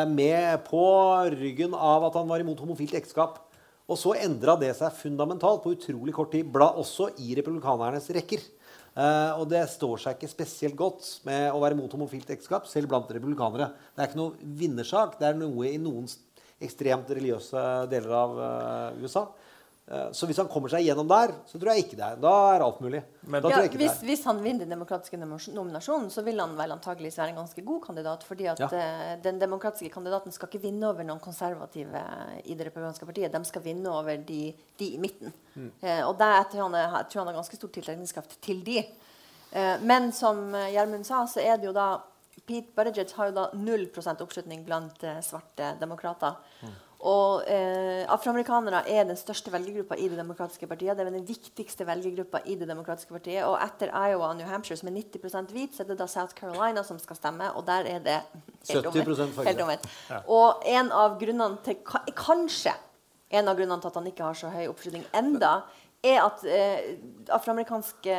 [0.10, 0.84] med på
[1.34, 3.40] ryggen av at han var imot homofilt ekteskap.
[3.90, 8.44] Og så endra det seg fundamentalt på utrolig kort tid, bla, også i republikanernes rekker.
[9.00, 12.92] Eh, og det står seg ikke spesielt godt med å være mot homofilt ekteskap, selv
[12.92, 13.72] blant republikanere.
[13.94, 15.18] Det er ikke noe vinnersak.
[15.20, 16.10] Det er noe i noen
[16.60, 19.30] ekstremt religiøse deler av eh, USA.
[19.90, 22.18] Eh, så hvis han kommer seg gjennom der, så tror jeg ikke det er.
[22.22, 23.00] Da er alt mulig.
[23.24, 27.18] Men- Ja, jeg hvis, hvis han vinner den demokratiske nominasjonen, så vil han vel antageligvis
[27.18, 28.24] være en ganske god kandidat.
[28.24, 28.68] fordi at Ja.
[28.72, 32.04] eh, den demokratiske kandidaten skal ikke vinne over noen konservative
[32.46, 33.32] i det republikanske partiet.
[33.32, 35.34] De skal vinne over de, de i midten.
[35.56, 35.72] Mm.
[35.82, 38.86] Eh, og der tror han, er, jeg tror han har ganske stor tiltrekningskraft til de.
[39.52, 42.02] Eh, men som eh, Gjermund sa, så er det jo da
[42.46, 43.88] Pete Buttigieg har jo da 0
[44.22, 46.36] oppslutning blant eh, svarte demokrater.
[47.00, 50.98] Og eh, afroamerikanere er den største velgergruppa i Det demokratiske partiet.
[50.98, 53.46] Det er den viktigste velgergruppa i Det demokratiske partiet.
[53.48, 56.36] Og etter Iowa og New Hampshire, som er 90% hvit, så er det da South
[56.36, 57.54] Carolina som skal stemme.
[57.56, 58.20] Og der er det
[58.74, 59.88] helt 70% omvendt.
[60.10, 60.20] Ja.
[60.28, 61.80] Og en av grunnene til
[62.20, 62.76] Kanskje
[63.30, 65.60] en av grunnene til at han ikke har så høy oppslutning enda,
[66.00, 66.94] er at eh,
[67.36, 68.16] afroamerikanske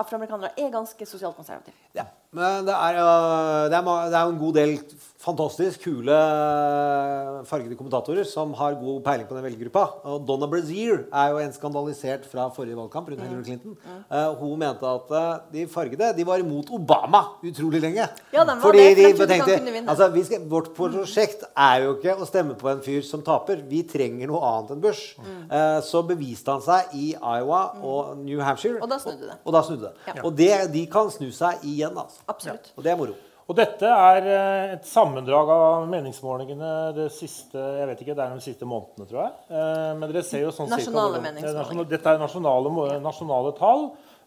[0.00, 1.76] afroamerikanere er ganske sosialt konservative.
[1.94, 2.08] Ja.
[2.34, 4.74] Men det er, uh, det, er, det er en god del
[5.20, 9.82] fantastisk kule øh, fargede kommentatorer som har god peiling på den velgergruppa.
[10.08, 13.76] Og Donna Brazier er jo en skandalisert fra forrige valgkamp rundt Hillary Clinton.
[13.84, 18.08] Eh, hun mente at eh, de fargede de var imot Obama utrolig lenge.
[18.32, 22.16] Ja, den var Fordi det, de tenkte altså, vi skal, Vårt prosjekt er jo ikke
[22.16, 23.60] å stemme på en fyr som taper.
[23.68, 25.20] Vi trenger noe annet enn Bush.
[25.20, 25.40] Mm.
[25.52, 28.80] Eh, så beviste han seg i Iowa og New Hampshire.
[28.80, 29.42] Og da snudde det.
[29.44, 30.14] Og da snudde det.
[30.14, 30.22] Ja.
[30.24, 32.24] Og det, de kan snu seg igjen, altså.
[32.30, 32.72] Absolutt.
[32.78, 33.20] Og det er moro.
[33.50, 38.36] Og dette er eh, et sammendrag av meningsmålingene de siste jeg vet ikke, det er
[38.38, 39.32] de siste månedene, tror jeg.
[39.50, 41.50] Eh, Men dere ser jo sånn cirka Nasjonale hvordan- meningsmålinger.
[41.50, 43.82] Det er nasjonale- Dette er nasjonale, nasjonale tall.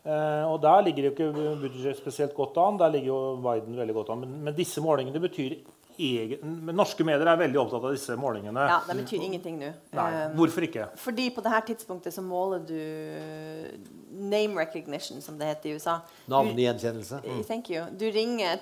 [0.05, 2.78] eh, Og der ligger jo ikke Buttigieg spesielt godt an.
[2.78, 4.19] Der ligger jo Biden veldig godt an.
[4.19, 5.55] Men, men disse målingene betyr
[5.99, 8.65] egen, men Norske medier er veldig opptatt av disse målingene.
[8.69, 9.71] Ja, det betyr ingenting nå.
[9.93, 10.87] Nei, Eh, Hvorfor ikke?
[10.97, 12.77] Fordi på dette tidspunktet så måler du
[14.11, 15.99] name recognition, som det heter i USA.
[16.27, 17.21] Navngjenkjennelse.
[17.23, 17.85] Eh, Thank you.
[17.97, 18.57] Du ringer,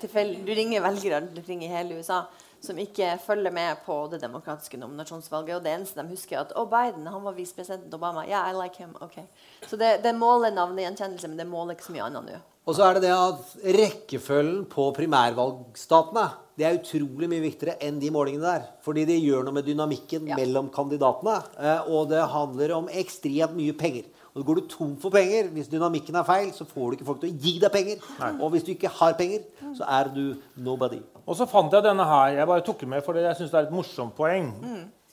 [0.46, 2.24] du ringer velgere du ringer i hele USA
[2.62, 5.56] som ikke følger med på det demokratiske nominasjonsvalget.
[5.56, 8.22] Og det eneste de husker, er at oh, Biden han var visepresident Obama.
[8.28, 8.94] Yeah, I like him.
[9.00, 9.18] ok.
[9.66, 12.38] Så det, det måler navngjenkjennelse, men det måler ikke så mye annet nå.
[12.66, 16.28] Og så er det det at rekkefølgen på primærvalgstatene
[16.60, 18.64] det er utrolig mye viktigere enn de målingene der.
[18.84, 20.36] Fordi det gjør noe med dynamikken Ja.
[20.36, 21.38] mellom kandidatene.
[21.58, 24.04] eh, Og det handler om ekstremt mye penger.
[24.36, 27.20] Og Går du tom for penger, hvis dynamikken er feil, så får du ikke folk
[27.20, 27.96] til å gi deg penger.
[28.40, 29.40] Og hvis du ikke har penger,
[29.74, 31.00] så er du nobody.
[31.26, 32.36] Og så fant jeg denne her.
[32.36, 34.52] Jeg bare tok den med fordi jeg syns det er et morsomt poeng.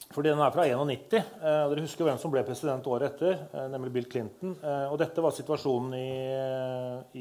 [0.09, 1.17] Fordi den er fra 91.
[1.19, 4.55] Eh, og dere husker hvem som ble president året etter, eh, nemlig Bill Clinton.
[4.57, 6.09] Eh, og dette var situasjonen i,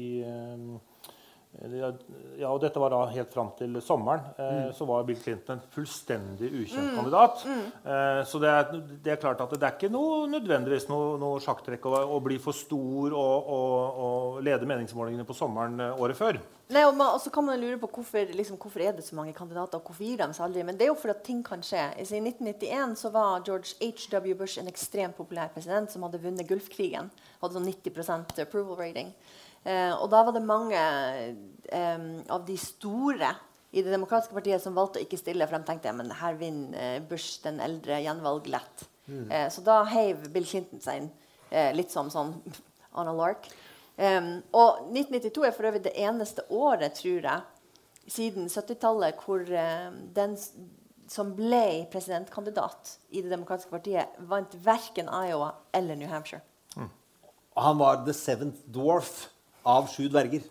[0.01, 1.13] i eh,
[1.59, 4.21] ja, og dette var da helt fram til sommeren.
[4.39, 7.41] Eh, Så var Bill Clinton en fullstendig ukjent kandidat.
[7.45, 11.41] Eh, så det er, det er klart at det er ikke noe, nødvendigvis noe, noe
[11.43, 16.19] sjakktrekk å, å bli for stor og, og, og lede meningsmålingene på sommeren eh, året
[16.19, 16.39] før.
[16.69, 19.33] Nei, og, man, så kan man lure på hvorfor, liksom, hvorfor er det så mange
[19.33, 20.63] kandidater, og hvorfor gir de seg aldri?
[20.67, 21.81] Men det er jo for at ting kan skje.
[21.97, 24.35] I 1991 så var George H.W.
[24.37, 27.09] Bush en ekstremt populær president som hadde vunnet Gulfkrigen.
[27.41, 29.09] Hadde sånn 90% approval rating.
[29.63, 33.35] Eh, og da var det mange eh, av de store
[33.69, 36.79] i Det demokratiske partiet som valgte å ikke stille, for de tenkte men her vinner
[36.97, 38.87] eh, Bush den eldre gjenvalg lett.
[39.29, 41.11] Eh, så da heiv Bill Clinton seg inn,
[41.49, 42.33] eh, litt som sånn
[42.99, 43.49] on a lark.
[43.99, 47.41] Um, og 1992 er for øvrig det eneste året, tror jeg,
[48.09, 50.37] siden 70-tallet hvor eh, den
[51.09, 56.41] som ble presidentkandidat i Det demokratiske partiet, vant verken Iowa eller New Hampshire.
[56.77, 59.27] Og han var the seventh dwarf
[59.69, 60.45] av sju dverger.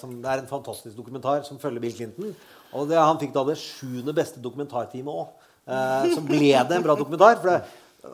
[0.00, 2.34] Som, det er en fantastisk dokumentar som følger Bill Clinton.
[2.76, 5.48] Og det, han fikk da det sjuende beste dokumentarteamet òg.
[5.68, 6.38] Eh, som ble
[6.68, 7.36] det en bra dokumentar.
[7.42, 7.60] For det,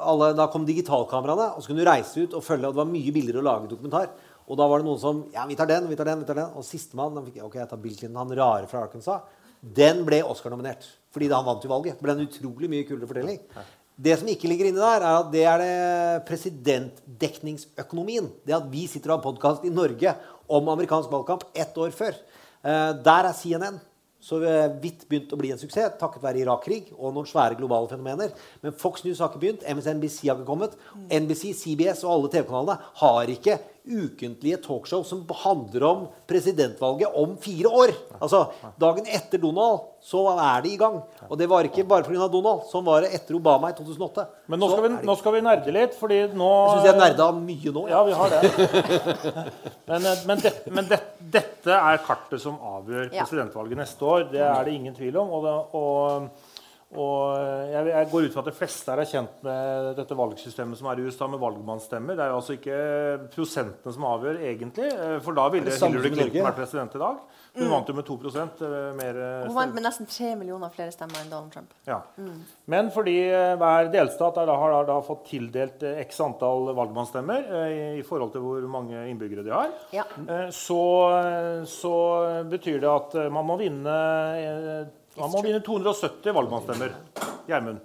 [0.05, 2.69] alle, da kom digitalkameraene, og så kunne du reise ut og følge.
[2.69, 4.11] Og det var mye billigere å lage dokumentar.
[4.49, 6.21] Og da var det noen som Ja, vi tar den, vi tar den.
[6.23, 6.53] vi tar den.
[6.57, 9.23] Og sistemann fikk- Ok, jeg tar Bill Clinton, han rare fra Arkansas.
[9.61, 10.85] Den ble Oscar-nominert.
[11.13, 11.99] Fordi han vant jo valget.
[11.99, 13.41] Det ble en utrolig mye kulere fortelling.
[13.99, 18.29] Det som ikke ligger inne der, er at det er det presidentdekningsøkonomien.
[18.47, 20.13] Det at vi sitter og har podkast i Norge
[20.47, 22.15] om amerikansk valgkamp ett år før.
[22.63, 23.81] Eh, der er CNN
[24.19, 24.41] så
[24.83, 28.33] vidt begynt å bli en suksess takket være Irak-krig og noen svære globale fenomener.
[28.65, 30.75] Men Fox News har ikke begynt, MSNBC har ikke kommet.
[31.07, 37.71] NBC, CBS og alle TV-kanalene har ikke ukentlige talkshow som handler om presidentvalget om fire
[37.71, 37.95] år.
[38.19, 38.49] Altså,
[38.81, 40.97] Dagen etter Donald så er de i gang.
[41.29, 42.29] Og det var ikke bare pga.
[42.33, 42.65] Donald.
[42.71, 44.25] Sånn var det etter Obama i 2008.
[44.49, 47.29] Men nå skal, vi, nå skal vi nerde litt, fordi nå Jeg syns jeg nerda
[47.37, 47.83] mye nå.
[47.93, 48.41] Ja, vi har det.
[49.89, 50.99] Men, eh, men, det, men det,
[51.33, 54.27] dette er kartet som avgjør presidentvalget neste år.
[54.33, 55.31] Det er det ingen tvil om.
[55.39, 56.58] Og, det, og,
[56.97, 57.37] og
[57.69, 60.87] jeg, jeg går ut fra at de fleste her er kjent med dette valgsystemet som
[60.89, 62.17] er i USA, med valgmannsstemmer.
[62.17, 62.79] Det er jo altså ikke
[63.35, 64.89] prosentene som avgjør, egentlig.
[64.95, 67.19] eh, For da ville Hillary Clinton vært president i dag.
[67.59, 70.95] Hun vant jo med 2 eh, mer eh, Hun vant med nesten 3 millioner flere
[70.95, 71.75] stemmer enn Donald Trump.
[71.89, 72.01] ja.
[72.73, 76.71] Men fordi eh, hver delstat er da, har da, da fått tildelt eh, x antall
[76.77, 80.05] valgmannsstemmer eh, i, i forhold til hvor mange innbyggere de har, Ja.
[80.25, 80.81] eh, så,
[81.21, 81.95] eh, så
[82.49, 83.99] betyr det at eh, man må vinne
[85.21, 86.95] man må vinne 270 valgmannsstemmer.
[87.49, 87.83] Gjermund,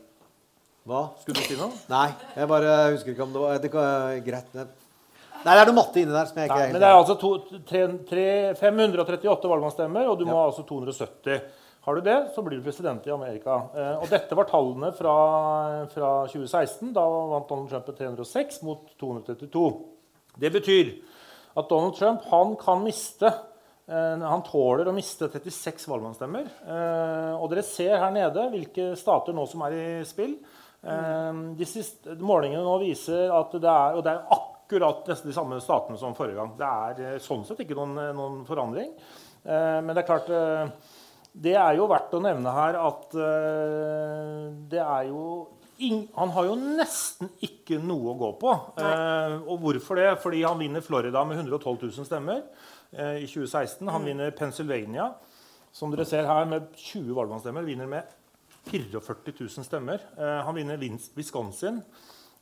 [0.89, 1.03] Hva?
[1.21, 1.71] skulle du si noe?
[1.91, 4.55] Nei, jeg bare husker ikke om det var det kan, Greit.
[5.43, 7.15] Nei, det er noe matte inni der som jeg ikke Nei, men det er altså
[7.19, 7.33] to,
[7.67, 8.27] tre, tre,
[8.59, 11.41] 538 valgmannsstemmer, og du må ha altså 270.
[11.83, 13.57] Har du det, så blir du president i Amerika.
[13.75, 15.15] Eh, og dette var tallene fra,
[15.91, 16.93] fra 2016.
[16.95, 19.65] Da vant Donald Trump med 306 mot 232.
[20.39, 20.93] Det betyr
[21.59, 23.33] at Donald Trump han kan miste
[23.85, 26.45] Han tåler å miste 36 valgmannsstemmer.
[26.63, 30.37] Eh, og dere ser her nede hvilke stater nå som er i spill.
[30.83, 35.35] Eh, de siste Målingene nå viser at det er Og det er akkurat nesten de
[35.35, 36.53] samme statene som forrige gang.
[36.59, 38.91] Det er eh, sånn sett ikke noen, noen forandring.
[39.43, 40.93] Eh, men det er klart eh,
[41.43, 45.25] Det er jo verdt å nevne her at eh, det er jo
[46.15, 48.51] Han har jo nesten ikke noe å gå på.
[48.79, 50.13] Eh, og hvorfor det?
[50.23, 53.87] Fordi han vinner Florida med 112 000 stemmer eh, i 2016.
[53.89, 55.11] Han vinner Pennsylvania,
[55.73, 57.65] som dere ser her, med 20 valgmannsstemmer.
[57.65, 58.03] Vinner med
[58.69, 59.99] 44 000 stemmer.
[60.17, 60.77] Eh, han vinner
[61.17, 61.81] Wisconsin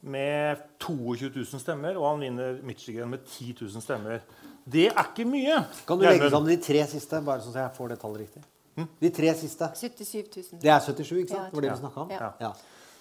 [0.01, 4.21] med 22 000 stemmer, og han vinner Michigan med 10 000 stemmer.
[4.65, 5.61] Det er ikke mye.
[5.87, 8.43] Kan du legge sammen de tre siste, bare sånn at jeg får det tallet riktig?
[9.01, 9.67] De tre siste.
[9.77, 10.59] 77 000.
[10.61, 11.41] Det er 77, ikke sant?
[11.41, 12.13] Ja, Det var det vi snakka om?
[12.13, 12.29] Ja.
[12.41, 12.51] Ja.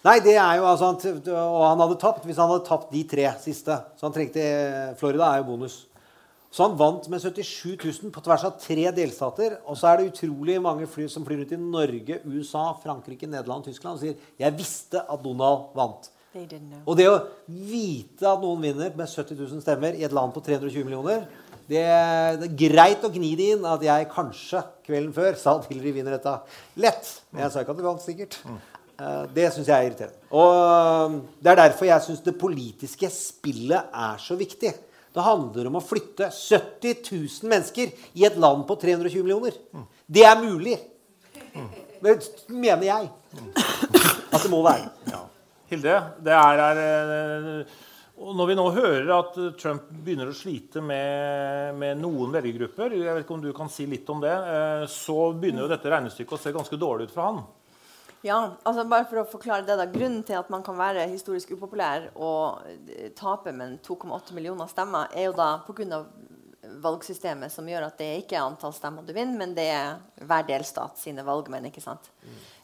[0.04, 3.02] Nei, det er jo altså han- Og han hadde tapt hvis han hadde tapt de
[3.04, 3.76] tre siste.
[3.96, 5.86] Så han trengte Florida er jo bonus.
[6.50, 9.58] Så han vant med 77 000 på tvers av tre delstater.
[9.70, 13.62] Og så er det utrolig mange fly som flyr ut i Norge, USA, Frankrike, Nederland
[13.62, 16.10] og Tyskland og sier 'Jeg visste at Donald vant'.
[16.86, 20.40] Og det å vite at noen vinner med 70 000 stemmer i et land på
[20.40, 21.26] 320 millioner
[21.70, 21.84] det,
[22.40, 25.92] det er greit å gni det inn at jeg kanskje kvelden før sa at Hillary
[25.94, 26.32] vinner dette
[26.82, 27.10] lett.
[27.30, 28.38] Men jeg sa ikke at du vant sikkert.
[28.98, 30.18] Eh, Det syns jeg er irriterende.
[30.34, 34.74] Og eh, Det er derfor jeg syns det politiske spillet er så viktig.
[35.10, 39.56] Det handler om å flytte 70 000 mennesker i et land på 320 millioner.
[40.06, 40.76] Det er mulig.
[42.00, 42.16] Det
[42.48, 43.10] mener jeg.
[44.30, 44.90] At det må være.
[45.70, 47.76] Hilde, det er, er eh,
[48.20, 53.22] Når vi nå hører at Trump begynner å slite med, med noen velgergrupper, jeg vet
[53.24, 56.42] ikke om du kan si litt om det, eh, så begynner jo dette regnestykket å
[56.42, 57.42] se ganske dårlig ut for han.
[58.22, 58.36] Ja,
[58.68, 62.10] altså bare for å forklare det da, Grunnen til at man kan være historisk upopulær
[62.12, 66.02] og eh, tape med 2,8 millioner stemmer, er jo da pga.
[66.84, 70.44] valgsystemet som gjør at det ikke er antall stemmer du vinner, men det er hver
[70.48, 71.70] delstat sine valgmenn.
[71.70, 72.10] ikke sant?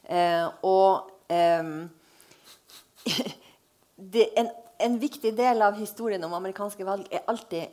[0.05, 1.73] Eh, og eh,
[4.13, 7.73] det, en, en viktig del av historien om amerikanske valg er alltid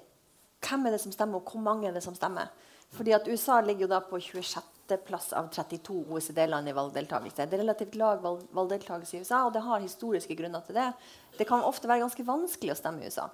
[0.63, 2.47] hvem er det som stemmer, og hvor mange er det som stemmer.
[2.93, 4.97] Fordi at USA ligger jo da på 26.
[5.07, 7.47] plass av 32 OECD-land i valgdeltakelse.
[7.49, 10.91] Det er relativt lav valg valgdeltakelse i USA, og det har historiske grunner til det.
[11.37, 13.29] Det kan ofte være ganske vanskelig å stemme i USA.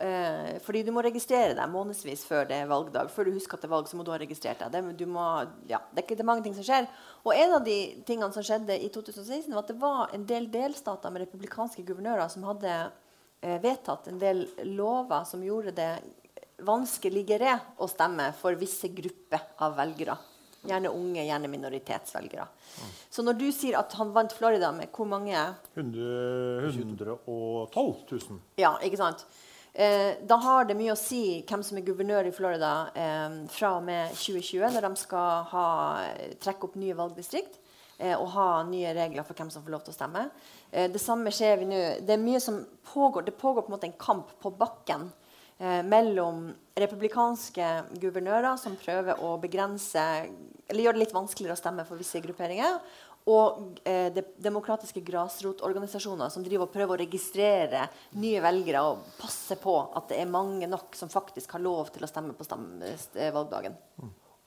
[0.00, 3.10] Eh, fordi du må registrere deg månedsvis før det er valgdag.
[3.12, 4.88] Før du husker at det er valg, så må du ha registrert deg.
[4.96, 5.26] Det, må,
[5.68, 6.88] ja, det, er det er mange ting som skjer.
[7.20, 7.76] Og en av de
[8.08, 12.32] tingene som skjedde i 2016, var at det var en del delstater med republikanske guvernører
[12.32, 15.90] som hadde eh, vedtatt en del lover som gjorde det
[16.66, 20.16] vanskeligere å stemme for visse grupper av velgere.
[20.60, 22.44] Gjerne unge, gjerne minoritetsvelgere.
[23.08, 25.36] Så når du sier at han vant Florida med hvor mange
[25.72, 27.14] 100, 112
[27.72, 28.42] 000.
[28.60, 29.24] ja, ikke sant?
[29.72, 33.76] Eh, da har det mye å si hvem som er guvernør i Florida eh, fra
[33.78, 35.66] og med 2020, når de skal ha,
[36.42, 37.60] trekke opp nye valgdistrikt
[38.00, 40.26] eh, og ha nye regler for hvem som får lov til å stemme.
[40.72, 41.80] Eh, det samme skjer vi nå.
[42.02, 42.58] Det er mye som
[42.90, 43.28] pågår.
[43.30, 45.08] Det pågår på en måte en kamp på bakken
[45.60, 46.48] eh, mellom
[46.80, 47.68] republikanske
[48.00, 50.02] guvernører som prøver å begrense
[50.70, 52.78] eller gjøre det litt vanskeligere å stemme for visse grupperinger,
[53.30, 57.84] og eh, de, demokratiske grasrotorganisasjoner som driver og prøver å registrere
[58.22, 62.06] nye velgere og passe på at det er mange nok som faktisk har lov til
[62.06, 63.76] å stemme på eh, valgdagen.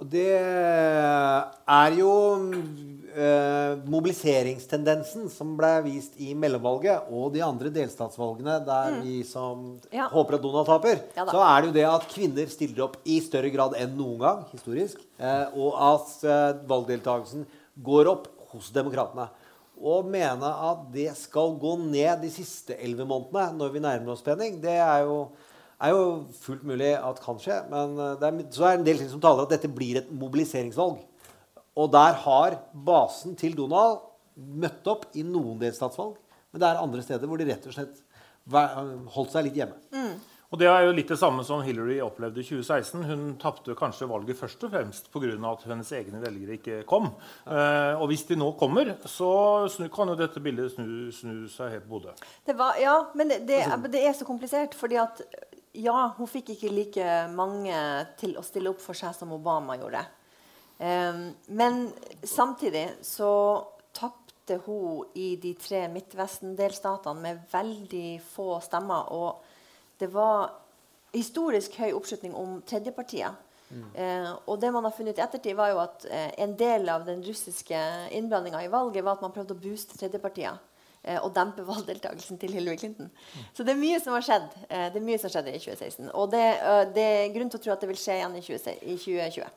[0.03, 2.09] Og det er jo
[2.51, 9.77] eh, mobiliseringstendensen som ble vist i mellomvalget og de andre delstatsvalgene der vi som Mm.
[9.95, 10.09] Ja.
[10.11, 13.19] håper at Donald taper, Ja så er det jo det at kvinner stiller opp i
[13.23, 17.45] større grad enn noen gang historisk, eh, og at eh, valgdeltakelsen
[17.79, 19.29] går opp hos demokratene.
[19.83, 24.19] Å mene at det skal gå ned de siste elleve månedene når vi nærmer oss
[24.25, 25.29] spenning, det er jo
[25.83, 26.05] er jo
[26.43, 27.59] fullt mulig at kan skje.
[27.71, 30.01] Men eh, det er, så er det en del ting som taler at dette blir
[30.01, 31.01] et mobiliseringsvalg.
[31.73, 34.03] Og der har basen til Donald
[34.37, 36.17] møtt opp i noen delstatsvalg.
[36.53, 38.03] Men det er andre steder hvor de rett og slett
[39.13, 39.77] holdt seg litt hjemme.
[40.53, 42.99] Og Det er jo litt det samme som Hillary opplevde i 2016.
[43.09, 45.31] Hun tapte kanskje valget først og fremst pga.
[45.49, 47.09] at hennes egne velgere ikke kom.
[47.47, 51.71] Eh, og hvis de nå kommer, så snu, kan jo dette bildet snu, snu seg
[51.71, 52.21] helt på hodet.
[52.77, 55.25] Ja, men det, det, men det er så komplisert, fordi at
[55.73, 57.77] ja, hun fikk ikke like mange
[58.19, 60.03] til å stille opp for seg som Obama gjorde.
[60.83, 61.87] Em, men
[62.23, 63.31] samtidig så
[63.95, 69.09] tapte hun i de tre Midtvesten-delstatene med veldig få stemmer.
[69.13, 69.41] Og
[70.01, 70.51] det var
[71.13, 73.49] historisk høy oppslutning om tredjepartiet.
[73.73, 77.05] Eh, og det man har funnet i ettertid, var jo at eh, en del av
[77.07, 77.79] den russiske
[78.13, 80.72] innblandinga i valget var at man prøvde å booste tredjepartiet.
[81.03, 83.09] Eh, og dempe valgdeltakelsen til Hillary Clinton.
[83.51, 86.07] Så det er mye som har skjedd eh, Det er mye som skjedde i 2016.
[86.15, 86.45] Og det,
[86.95, 89.51] det er grunn til å tro at det vil skje igjen i, 2020.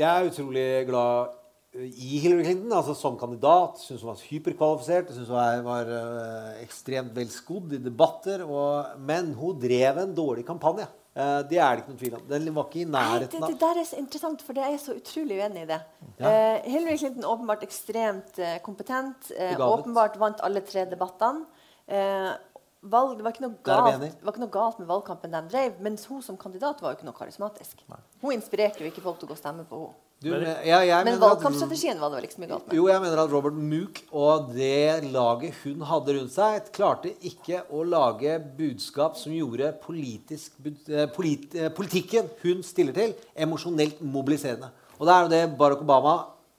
[0.00, 1.38] Jeg er utrolig glad
[1.76, 3.82] i Hillary Clinton altså som kandidat.
[3.84, 5.12] Syns hun var hyperkvalifisert.
[5.12, 5.92] Syns hun var
[6.62, 8.46] ekstremt velskodd i debatter.
[8.48, 10.88] Og, men hun drev en dårlig kampanje.
[11.12, 12.22] Eh, det er det ikke noen tvil om.
[12.28, 14.76] Den var ikke i Nei, det, nærheten det av der er så interessant, for jeg
[14.76, 15.80] er så utrolig uenig i det.
[16.16, 16.30] Ja.
[16.30, 19.28] Uh, Hillary Clinton åpenbart ekstremt uh, kompetent.
[19.58, 21.44] Åpenbart vant alle tre debattene.
[22.82, 26.22] Valg, det, var galt, det var ikke noe galt med valgkampen de drev, mens hun
[26.24, 27.84] som kandidat var jo ikke noe karismatisk.
[28.22, 30.00] Hun inspirerte jo ikke folk til å gå og stemme på henne.
[30.22, 32.76] Du, jeg, jeg Men valgkampstrategien var det vel ikke så mye galt med.
[32.78, 37.64] Jo, jeg mener at Robert Mook og det laget hun hadde rundt seg, klarte ikke
[37.74, 44.70] å lage budskap som gjorde politisk, eh, polit, eh, politikken hun stiller til, emosjonelt mobiliserende.
[44.98, 46.16] Og det er jo det Barack Obama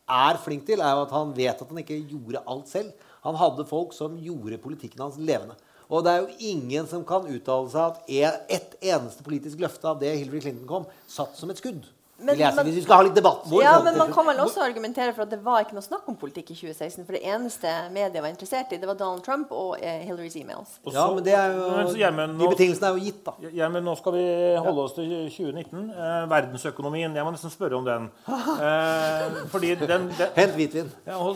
[0.09, 3.09] er flink til, er jo at han vet at han ikke gjorde alt selv.
[3.24, 5.55] Han hadde folk som gjorde politikken hans levende.
[5.88, 9.88] Og det er jo ingen som kan uttale seg at e- ett eneste politisk løfte
[9.88, 11.86] av det Hillary Clinton kom, satt som et skudd.
[12.24, 13.44] Men- vil jeg si, men- hvis vi skal ha litt debatt.
[13.50, 16.08] Hvor- Ja, men man kan vel også argumentere for at det var ikke noe snakk
[16.08, 17.06] om politikk i 2016.
[17.06, 20.80] For det eneste media var interessert i, det var Donald Trump og eh, Hillarys e-mails.
[20.86, 23.32] Og Ja, men det er Men så, nå, De betingelsene er jo gitt, da.
[23.42, 25.90] Gjermund, nå skal vi holde oss til 2019.
[25.92, 27.14] Eh, verdensøkonomien.
[27.16, 28.10] Jeg må nesten spørre om den.
[28.28, 30.92] Eh, fordi den, den Hent hvitvin.
[31.08, 31.36] ja, og,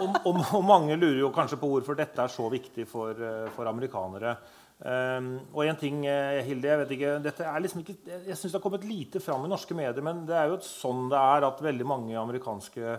[0.00, 3.48] og, og, og mange lurer jo kanskje på hvorfor dette er så viktig for, eh,
[3.56, 4.36] for amerikanere.
[4.78, 8.52] Um, og en ting, eh, Hilde, jeg vet ikke, dette er liksom ikke, jeg syns
[8.52, 11.46] det har kommet lite fram i norske medier, men det er jo sånn det er
[11.48, 12.98] at veldig mange amerikanske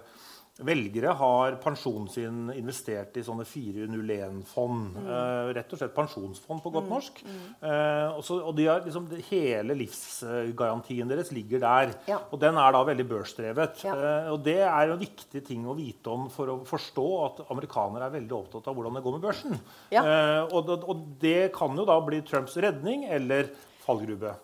[0.65, 4.97] velgere har pensjonen sin investert i sånne 401-fond.
[5.01, 7.21] Eh, rett og slett pensjonsfond på godt norsk.
[7.25, 11.93] Eh, og, så, og de har liksom, hele livsgarantien deres ligger der.
[12.09, 12.19] Ja.
[12.29, 13.85] Og den er da veldig børsdrevet.
[13.87, 13.95] Ja.
[13.95, 18.09] Eh, og det er en viktig ting å vite om for å forstå at amerikanere
[18.09, 19.57] er veldig opptatt av hvordan det går med børsen.
[19.95, 20.03] Ja.
[20.03, 23.51] Eh, og, og det kan jo da bli Trumps redning eller
[23.85, 24.35] fallgrube.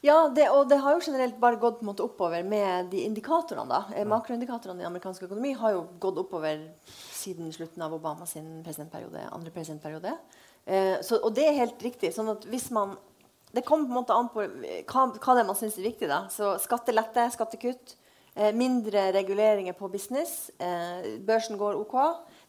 [0.00, 3.68] Ja, det, og det har jo generelt bare gått måte oppover med de indikatorene.
[3.68, 3.82] da.
[3.92, 9.26] Eh, Makroindikatorene i amerikansk økonomi har jo gått oppover siden slutten av Obama sin presidentperiode,
[9.28, 10.14] andre presidentperiode.
[10.64, 12.14] Eh, så, og det er helt riktig.
[12.16, 12.96] sånn at hvis man
[13.50, 15.88] Det kommer på en måte an på eh, hva, hva det er man syns er
[15.90, 16.08] viktig.
[16.08, 16.28] da.
[16.30, 17.96] Så skattelette, skattekutt,
[18.36, 21.96] eh, mindre reguleringer på business, eh, børsen går OK.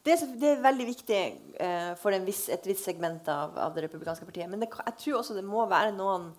[0.06, 1.22] Det er, det er veldig viktig
[1.60, 4.48] eh, for viss, et visst segment av, av det republikanske partiet.
[4.48, 6.32] Men det, jeg tror også det må være noen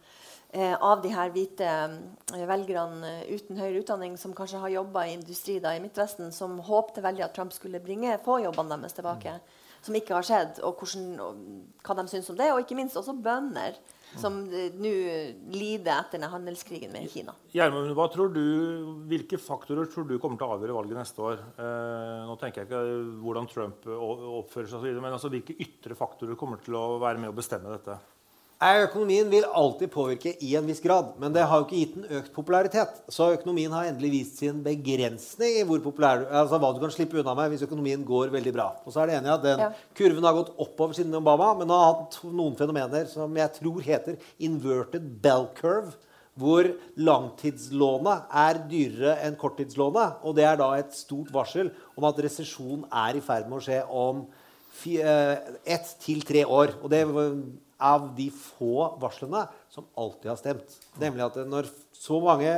[0.52, 5.14] av de her hvite eh, velgerne eh, uten høyere utdanning som kanskje har jobba i
[5.16, 9.38] industri da, i Midtvesten, som håpte veldig at Trump skulle bringe få jobbene deres tilbake.
[9.82, 12.52] Som ikke har skjedd, og, hvordan, og hva de syns om det.
[12.52, 13.80] Og ikke minst også bønder,
[14.20, 14.92] som eh, nå
[15.56, 17.32] lider etter denne handelskrigen med Kina.
[17.56, 18.44] Gjermund, hva tror du,
[19.08, 21.46] hvilke faktorer tror du kommer til å avgjøre valget neste år?
[21.56, 22.86] Eh, nå tenker jeg ikke
[23.24, 27.40] hvordan Trump oppfører seg, men altså, hvilke ytre faktorer kommer til å være med å
[27.40, 27.96] bestemme dette?
[28.62, 32.18] Økonomien vil alltid påvirke i en viss grad, men det har jo ikke gitt den
[32.20, 33.00] økt popularitet.
[33.10, 37.18] Så økonomien har endelig vist sin begrensning i hvor populær, altså hva du kan slippe
[37.18, 38.68] unna med hvis økonomien går veldig bra.
[38.86, 39.72] Og så er det enig at den Ja.
[39.98, 44.16] kurven har gått oppover siden Obama, men har hatt noen fenomener som jeg tror heter
[44.38, 45.94] inverted bell curve,
[46.38, 46.64] hvor
[46.96, 50.22] langtidslånet er dyrere enn korttidslånet.
[50.22, 53.66] Og det er da et stort varsel om at resesjon er i ferd med å
[53.66, 54.22] skje om
[54.86, 55.36] eh,
[55.66, 56.78] ett til tre år.
[56.82, 57.02] Og det
[57.82, 60.78] av de få varslene som alltid har stemt.
[61.02, 62.54] Nemlig at når så mange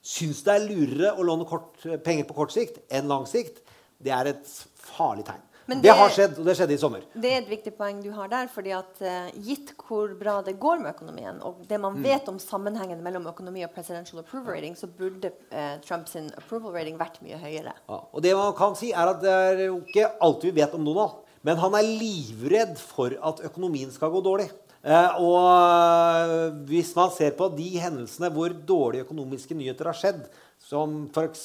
[0.00, 3.60] syns det er lurere å låne kort, penger på kort sikt enn lang sikt,
[4.00, 4.58] det er et
[4.96, 5.46] farlig tegn.
[5.70, 7.02] Det, det- har skjedd, og det skjedde i sommer.
[7.14, 8.48] Det er et viktig poeng du har der.
[8.50, 12.40] fordi at uh, Gitt hvor bra det går med økonomien, og det man vet om
[12.42, 17.38] sammenhengen mellom økonomi og presidential approval rating, så burde uh, Trumps approval rating vært mye
[17.38, 17.76] høyere.
[17.86, 20.74] Ja, og det man kan si, er at det er jo ikke alt vi vet
[20.74, 21.22] om Donald.
[21.46, 24.50] Men han er livredd for at økonomien skal gå dårlig.
[24.80, 30.22] Eh, og eh, hvis man ser på de hendelsene hvor dårlige økonomiske nyheter har skjedd,
[30.60, 31.42] som f.eks.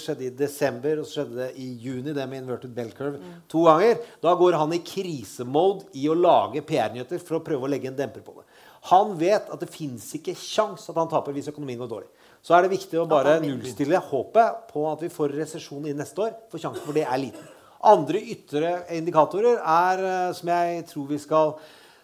[0.00, 3.64] skjedde i desember og så skjedde det i juni, det med inverted bell curve, to
[3.68, 7.92] ganger, da går han i krisemode i å lage PR-nyheter for å prøve å legge
[7.92, 8.46] en demper på det.
[8.90, 12.10] Han vet at det fins ikke kjangs at han taper hvis økonomien går dårlig.
[12.44, 16.26] Så er det viktig å bare nullstille håpet på at vi får resesjon inn neste
[16.26, 17.53] år, for sjansen for det er liten.
[17.84, 21.54] Andre ytre indikatorer er, eh, som jeg tror vi skal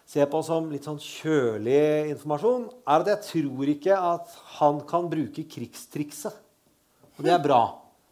[0.05, 5.09] se på som litt sånn kjølig informasjon, er at jeg tror ikke at han kan
[5.09, 6.35] bruke krigstrikset.
[7.17, 7.63] Og det er bra.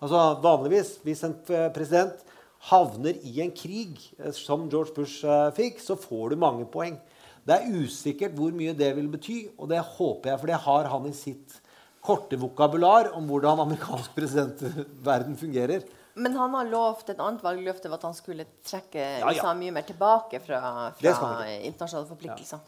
[0.02, 2.26] Altså Vanligvis, hvis en eh, president
[2.72, 5.22] havner i en krig, eh, som George Bush
[5.54, 6.98] fikk, så får du mange poeng.
[7.46, 10.90] Det er usikkert hvor mye det vil bety, og det håper jeg, for det har
[10.90, 11.62] han i sitt
[12.02, 15.86] korte vokabular om hvordan amerikansk presidentverden fungerer.
[16.20, 19.32] Men han har lovt et annet valgløfte at han skulle trekke ja.
[19.32, 20.60] USA mye mer tilbake fra,
[21.00, 22.64] fra internasjonale forpliktelser.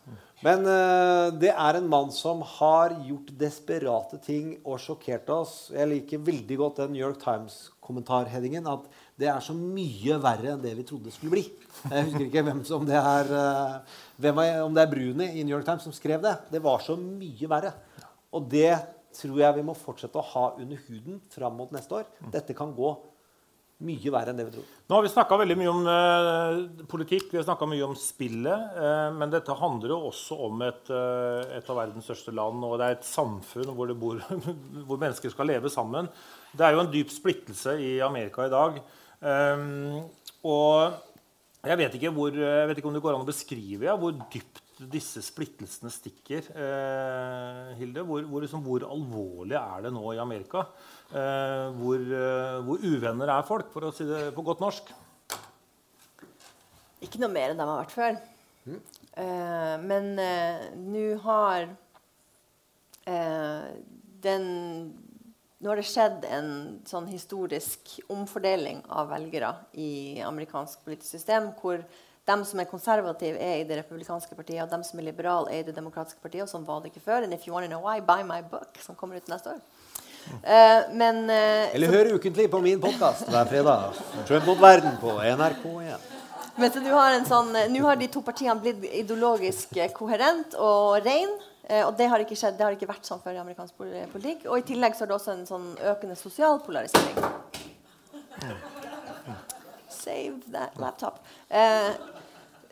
[0.46, 5.56] Men uh, det er en mann som har gjort desperate ting og sjokkert oss.
[5.76, 8.70] Jeg liker veldig godt den New York Times-kommentarheadingen.
[8.72, 8.88] At
[9.22, 11.46] det er så mye verre enn det vi trodde det skulle bli.
[11.92, 15.44] Jeg husker ikke hvem som det er, eh, hvem er om det er Bruni i
[15.44, 16.34] New York Times som skrev det.
[16.56, 17.76] Det var så mye verre.
[18.34, 18.74] Og det
[19.14, 22.10] tror jeg vi må fortsette å ha under huden fram mot neste år.
[22.34, 22.96] Dette kan gå
[23.86, 24.70] mye verre enn det vi tror.
[24.88, 28.78] Nå har vi snakka veldig mye om eh, politikk, vi har snakka mye om spillet.
[28.78, 32.64] Eh, men dette handler jo også om et, eh, et av verdens største land.
[32.68, 34.22] Og det er et samfunn hvor, bor,
[34.88, 36.10] hvor mennesker skal leve sammen.
[36.54, 38.82] Det er jo en dyp splittelse i Amerika i dag.
[39.22, 40.02] Um,
[40.50, 40.98] og
[41.62, 44.16] jeg vet, ikke hvor, jeg vet ikke om det går an å beskrive ja, hvor
[44.34, 46.48] dypt disse splittelsene stikker.
[46.56, 50.66] Eh, Hilde, hvor, hvor, liksom, hvor, alvorlig er det nå i Amerika?
[51.12, 54.90] Eh, hvor, eh, hvor, uvenner er folk, for å si det på godt norsk?
[57.02, 58.20] Ikke noe mer enn de har vært før.
[58.62, 58.82] Mm.
[59.90, 60.12] men
[60.94, 61.64] nå har
[64.22, 64.44] den
[65.62, 66.52] nå har det skjedd en
[66.90, 71.84] sånn historisk omfordeling av velgere i amerikansk politisk system, hvor
[72.28, 75.64] de som er konservative, er i det republikanske partiet, og de som er liberale, er
[75.64, 76.46] i det demokratiske partiet.
[76.46, 77.26] Og sånn var det ikke før.
[77.26, 79.62] And if you want to know why, buy my book, som kommer ut neste år.
[80.22, 84.02] Uh, men, uh, Eller hør ukentlig på min podkast hver fredag.
[84.30, 86.10] Trump mot verden på NRK1.
[86.56, 91.00] Men så du har, en sånn, Nå har, de to partiene blitt ideologisk koherent og
[91.06, 91.32] rein.
[91.64, 93.80] Eh, og det har ikke skjedd, det har ikke vært sånn før i amerikansk
[94.14, 94.46] politikk.
[94.50, 97.18] Og i tillegg så er det også en sånn økende sosial polarisering.
[100.02, 101.22] Save that laptop.
[101.50, 101.94] Eh,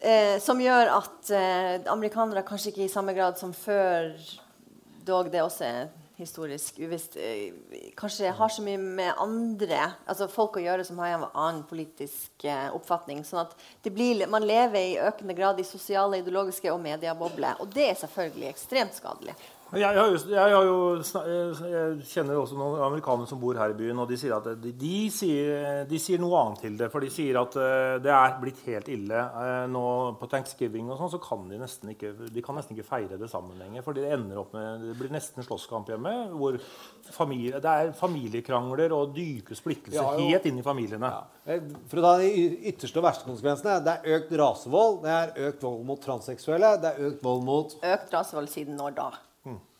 [0.01, 4.13] eh, som gjør at eh, amerikanere kanskje ikke i samme grad som før
[5.09, 5.87] Dog det også er
[6.19, 7.53] historisk uvisst, eh,
[7.97, 12.43] kanskje har så mye med andre altså folk å gjøre som har en annen politisk
[12.43, 13.23] eh, oppfatning.
[13.23, 13.55] sånn at
[13.87, 17.61] blir, Man lever i økende grad i sosiale, ideologiske og mediebobler.
[17.61, 19.35] Og det er selvfølgelig ekstremt skadelig.
[19.69, 19.93] Jeg,
[20.31, 24.17] jeg, har jo, jeg, kjenner også noen amerikanere som bor her i byen, og de
[24.17, 26.87] sier at de, de, sier, de sier, noe annet til det.
[26.89, 27.53] For de sier at
[28.01, 29.21] det er blitt helt ille.
[29.69, 29.83] Nå
[30.17, 33.29] På thanksgiving og sånn, så kan de nesten ikke de kan nesten ikke feire det
[33.29, 33.85] sammen lenger.
[33.85, 36.15] For det ender opp med, det blir nesten slåsskamp hjemme.
[36.33, 36.57] hvor
[37.13, 41.13] familie, Det er familiekrangler og dype splittelser ja, helt inn i familiene.
[41.13, 41.61] Ja.
[41.89, 42.33] For å ta de
[42.73, 43.79] ytterste og verste konsekvensene.
[43.85, 47.79] Det er økt rasevold, det er økt vold mot transseksuelle, det er økt vold mot
[47.79, 49.09] Økt rasevold siden når da?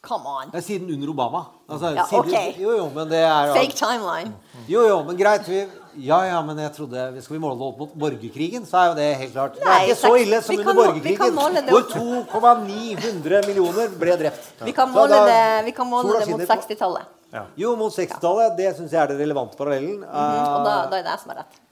[0.02, 0.48] Come on.
[0.52, 1.42] Det er siden under Obama.
[1.68, 2.54] Altså, ja, siden, okay.
[2.56, 4.32] jo, jo, men det er, Fake timeline.
[4.72, 5.48] Jo, jo, men greit.
[5.48, 5.60] Vi,
[6.06, 8.96] ja, ja, men jeg trodde Skal vi måle det opp mot borgerkrigen, så er jo
[8.96, 9.60] det helt klart.
[9.60, 11.36] Nei, det er ikke så ille som under borgerkrigen,
[11.68, 14.50] hvor 2,900 millioner ble drept.
[14.70, 17.14] Vi kan måle da, det, vi kan måle det mot 60-tallet.
[17.36, 17.46] Ja.
[17.60, 18.56] Jo, mot 60-tallet.
[18.58, 20.00] Det syns jeg er det relevante parallellen.
[20.00, 20.50] Mm -hmm.
[20.56, 21.64] Og da, da, er det jeg som er rett.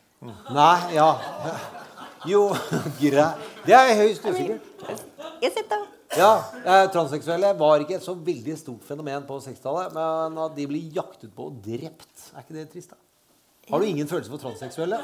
[0.52, 1.12] Nei, ja.
[2.32, 2.48] Jo,
[3.02, 3.52] greit.
[3.66, 4.62] Det er høyst usikkert.
[5.42, 5.97] I mean, though?
[6.16, 6.32] Ja,
[6.64, 9.92] eh, Transseksuelle var ikke et så veldig stort fenomen på 60-tallet.
[9.98, 12.94] Men at de blir jaktet på og drept, er ikke det trist?
[12.96, 13.02] da?
[13.68, 14.98] Har du ingen følelse for transseksuelle?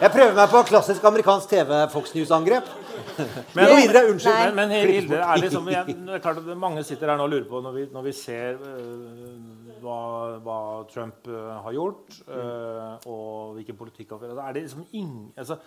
[0.00, 2.70] Jeg prøver meg på klassisk amerikansk TV Fox News-angrep.
[3.56, 4.54] Men, videre, unnskyld.
[4.54, 7.44] Men, men Hilde, er liksom, jeg, er klart at mange sitter her nå og lurer
[7.50, 9.98] på, når vi, når vi ser uh, hva,
[10.44, 10.56] hva,
[10.88, 15.60] Trump uh, har gjort, uh, og hvilken politikk han fører Er det liksom ingen altså,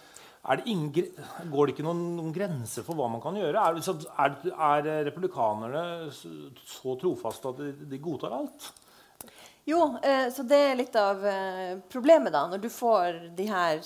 [0.44, 0.92] det ingen,
[1.52, 3.62] går det ikke noen, noen, grenser for hva man kan gjøre?
[3.64, 4.34] Er, er,
[4.70, 8.72] er republikanerne så trofaste at de, de godtar alt?
[9.64, 12.50] Jo, eh, så det er litt av eh, problemet, da.
[12.52, 13.80] Når du får de her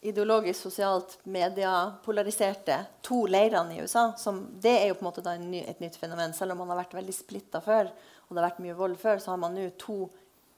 [0.00, 4.12] ideologisk, sosialt, mediepolariserte to leirene i USA.
[4.16, 6.32] Som, det er jo på en måte ny, et nytt fenomen.
[6.36, 9.20] Selv om man har vært veldig splitta før, og det har vært mye vold før,
[9.20, 10.06] så har man nå to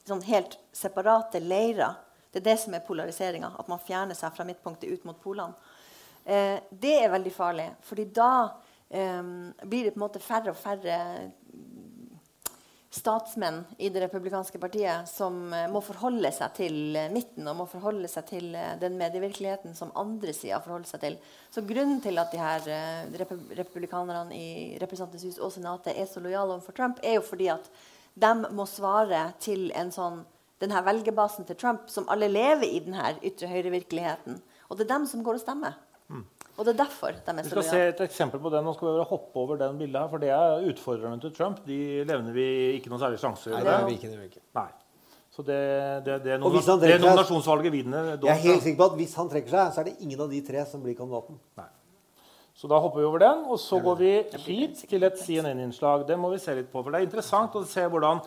[0.06, 1.98] sånn helt separate leirer
[2.30, 3.52] det er det som er polariseringa.
[3.58, 5.54] At man fjerner seg fra midtpunktet ut mot polene.
[6.24, 8.32] Eh, det er veldig farlig, fordi da
[8.88, 9.22] eh,
[9.64, 10.98] blir det på en måte færre og færre
[12.90, 17.66] statsmenn i det republikanske partiet som eh, må forholde seg til eh, midten og må
[17.70, 21.18] forholde seg til eh, den medievirkeligheten som andre sider forholder seg til.
[21.54, 22.66] Så Grunnen til at de her
[23.20, 24.50] rep republikanerne i
[24.82, 27.70] Representantenes hus og Senatet er så lojale overfor Trump, er jo fordi at
[28.18, 30.24] de må svare til en sånn
[30.60, 34.40] denne velgerbasen til Trump, som alle lever i denne ytre høyre-virkeligheten.
[34.68, 35.78] Og det er dem som går og stemmer.
[36.10, 36.26] Mm.
[36.58, 38.60] Og det er derfor de er så Vi skal se et eksempel på det.
[38.64, 41.64] Nå skal vi bare hoppe over den bildet her, for det er utfordrerne til Trump.
[41.66, 42.46] De levner vi
[42.76, 44.10] ikke noen særlig sjanse Nei, det er vi ikke.
[44.10, 44.44] Det er vi ikke.
[44.58, 44.68] Nei.
[45.30, 45.58] Så det,
[46.04, 48.08] det, det, er, noen, det er nominasjonsvalget vinner.
[48.18, 50.32] Jeg er helt sikker på at hvis han trekker seg, så er det ingen av
[50.32, 51.38] de tre som blir kandidaten.
[51.56, 51.68] Nei.
[52.60, 54.10] Så da hopper vi over den, og så går vi
[54.44, 56.02] hit til et CNN-innslag.
[56.08, 58.20] Det må vi se litt på, for det er interessant å se hvordan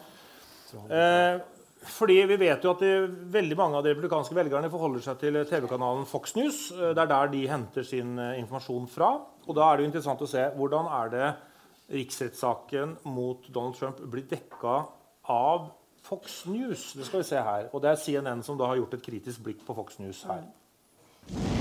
[0.88, 1.44] eh,
[1.90, 2.92] fordi vi vet jo at de,
[3.34, 6.66] veldig mange av de republikanske velgerne forholder seg til TV-kanalen Fox News.
[6.72, 9.14] Eh, det er der de henter sin eh, informasjon fra.
[9.48, 11.30] Og da er det jo interessant å se hvordan er det
[11.94, 14.80] riksrettssaken mot Donald Trump blir dekka
[15.30, 15.72] av
[16.04, 16.94] Fox News.
[16.94, 17.70] Det skal vi se her.
[17.72, 20.44] Og det er CNN som da har gjort et kritisk blikk på Fox News her.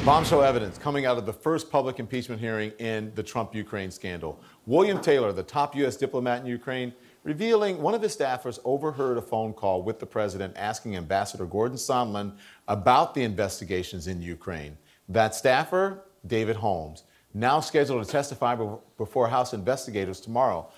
[0.04, 4.36] Bombshell evidence coming out of the first public impeachment hearing in the Trump Ukraine scandal.
[4.66, 5.96] William Taylor, the top U.S.
[5.96, 6.92] diplomat in Ukraine,
[7.24, 11.76] revealing one of his staffers overheard a phone call with the president asking Ambassador Gordon
[11.76, 12.36] Sondland
[12.68, 14.76] about the investigations in Ukraine.
[15.08, 17.04] That staffer, David Holmes,
[17.34, 18.56] now scheduled to testify
[18.98, 20.68] before House investigators tomorrow.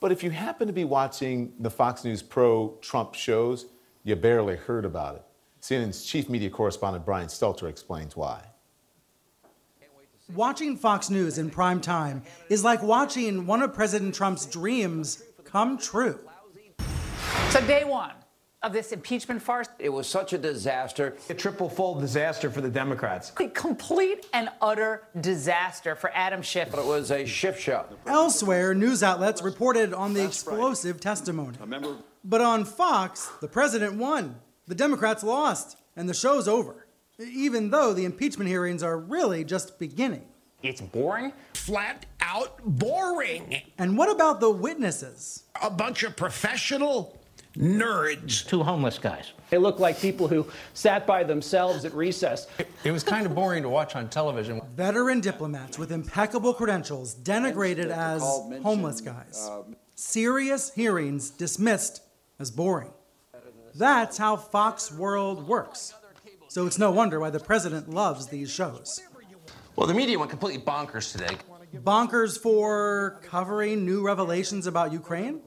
[0.00, 3.66] But if you happen to be watching the Fox News pro Trump shows,
[4.04, 5.22] you barely heard about it.
[5.62, 8.42] CNN's chief media correspondent Brian Stelter explains why.
[10.34, 15.22] Watching Fox News in prime time is like watching one of President Trump's dreams
[15.54, 16.18] come true.
[17.50, 18.10] So, day one
[18.64, 21.16] of this impeachment farce, It was such a disaster.
[21.30, 23.30] A triple fold disaster for the Democrats.
[23.38, 26.72] a complete and utter disaster for Adam Schiff.
[26.72, 27.84] But it was a Schiff show.
[28.04, 31.56] Elsewhere, news outlets reported on the explosive testimony.
[32.24, 36.88] But on Fox, the president won, the Democrats lost, and the show's over.
[37.20, 40.26] Even though the impeachment hearings are really just beginning.
[40.64, 41.32] It's boring.
[41.64, 43.62] Flat out boring.
[43.78, 45.44] And what about the witnesses?
[45.62, 47.18] A bunch of professional
[47.56, 48.46] nerds.
[48.46, 49.32] two homeless guys.
[49.48, 52.48] They look like people who sat by themselves at recess.
[52.84, 54.60] It was kind of boring to watch on television.
[54.76, 58.20] Veteran diplomats with impeccable credentials denigrated as
[58.62, 59.50] homeless guys.
[59.94, 62.02] Serious hearings dismissed
[62.38, 62.92] as boring.
[63.74, 65.94] That's how Fox World works.
[66.48, 69.00] So it's no wonder why the president loves these shows.
[69.76, 71.36] Well, the media went completely bonkers today.
[71.82, 75.40] Bonkers for covering new revelations about Ukraine?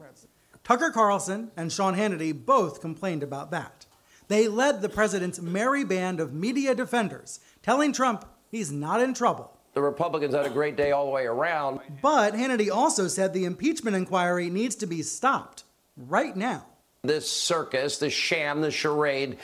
[0.64, 3.86] Tucker Carlson and Sean Hannity both complained about that.
[4.28, 9.56] They led the president's merry band of media defenders, telling Trump he's not in trouble.
[9.72, 11.80] The Republicans had a great day all the way around.
[12.02, 15.64] But Hannity also said the impeachment inquiry needs to be stopped
[15.96, 16.66] right now.
[17.04, 19.38] This circus, this sham, this charade,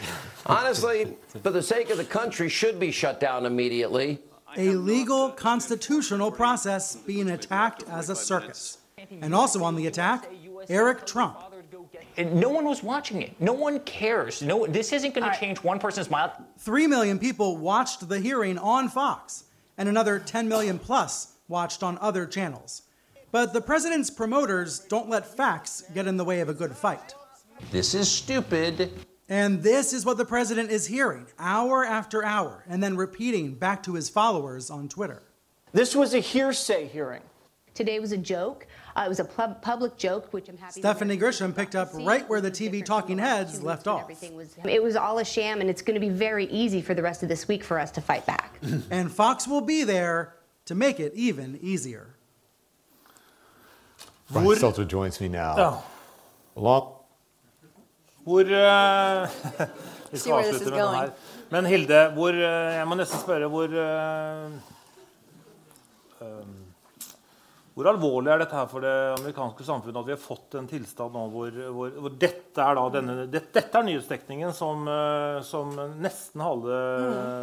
[0.45, 4.19] honestly, for the sake of the country, should be shut down immediately.
[4.57, 8.79] A legal constitutional process being attacked as a circus.
[9.21, 10.31] And also on the attack,
[10.69, 11.39] Eric Trump.
[12.17, 13.41] And no one was watching it.
[13.41, 14.41] No one cares.
[14.41, 16.33] No, this isn't going to change one person's mind.
[16.59, 19.45] Three million people watched the hearing on Fox,
[19.77, 22.83] and another 10 million plus watched on other channels.
[23.33, 27.15] But the president's promoters don't let facts get in the way of a good fight.
[27.73, 28.93] This is stupid.
[29.29, 33.83] And this is what the president is hearing hour after hour and then repeating back
[33.85, 35.23] to his followers on Twitter.
[35.73, 37.23] This was a hearsay hearing.
[37.75, 38.67] Today was a joke.
[38.95, 40.81] Uh, it was a pub- public joke, which I'm happy.
[40.81, 44.03] Stephanie Grisham picked up right where the TV talking heads left off.
[44.03, 44.55] Everything was.
[44.65, 47.25] It was all a sham, and it's going to be very easy for the rest
[47.25, 48.61] of this week for us to fight back.
[48.93, 52.15] and Fox will be there to make it even easier.
[54.31, 55.57] Brian Would- Stelter joins me now.
[55.57, 55.81] Ja.
[56.57, 56.94] Along
[58.25, 59.29] Hvor uh,
[60.11, 61.15] Vi skal avslutte med den her.
[61.53, 64.55] Men Hilde, hvor, uh, jeg må nesten spørre hvor uh,
[66.25, 66.55] um,
[67.75, 71.13] Hvor alvorlig er dette her for det amerikanske samfunnet at vi har fått en tilstand
[71.13, 74.87] nå hvor, hvor, hvor dette er da denne, det, dette er nyhetsdekningen som,
[75.43, 76.77] som nesten halve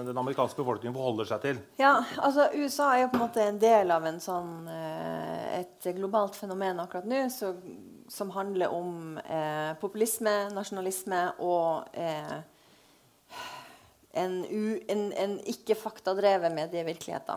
[0.08, 1.60] den amerikanske befolkningen forholder seg til?
[1.84, 6.40] Ja, altså USA er jo på en måte en del av en sånn, et globalt
[6.40, 7.52] fenomen akkurat nå så,
[8.12, 12.34] som handler om eh, populisme, nasjonalisme og eh,
[14.20, 17.32] en, u, en, en ikke faktadrevet medievirkelighet.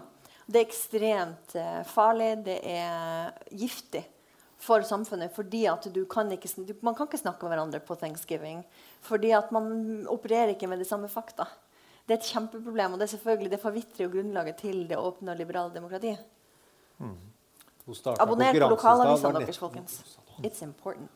[0.50, 4.02] Det er ekstremt eh, farlig, det er giftig
[4.64, 5.30] for samfunnet.
[5.36, 8.64] fordi at du kan ikke, du, Man kan ikke snakke med hverandre på thanksgiving.
[9.00, 11.46] Fordi at man opererer ikke med de samme fakta.
[12.04, 15.32] Det er et kjempeproblem, og det er selvfølgelig det forvitrer jo grunnlaget til det åpne
[15.32, 16.18] og liberale demokratiet.
[16.98, 17.16] Mm.
[18.18, 20.02] Abonner på lokalavisene deres, folkens.
[20.42, 21.10] It's important.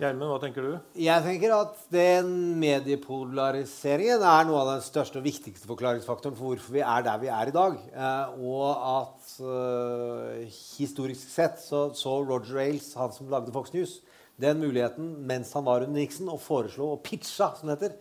[0.00, 0.70] Gjermund, hva tenker du?
[0.96, 2.30] Jeg tenker at den
[2.62, 7.28] mediepolariseringen er noe av den største og viktigste forklaringsfaktoren for hvorfor vi er der vi
[7.28, 7.76] er i dag.
[7.92, 10.46] Eh, og at eh,
[10.78, 13.98] historisk sett så, så Roger Ailes, han som lagde Fox News,
[14.40, 17.98] den muligheten mens han var under Nixon, og foreslo og pitcha, som det heter,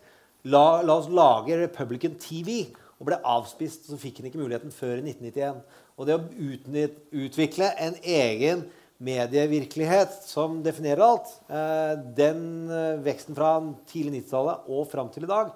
[0.47, 2.69] la, la oss lage Republican TV.
[2.99, 5.59] Og ble avspist, så fikk han ikke muligheten før i 1991.
[5.99, 8.63] Og det å utnytt, utvikle en egen
[8.99, 13.53] medievirkelighet som definerer alt, eh, den eh, veksten fra
[13.89, 15.53] tidlig 90-tallet og fram til i dag,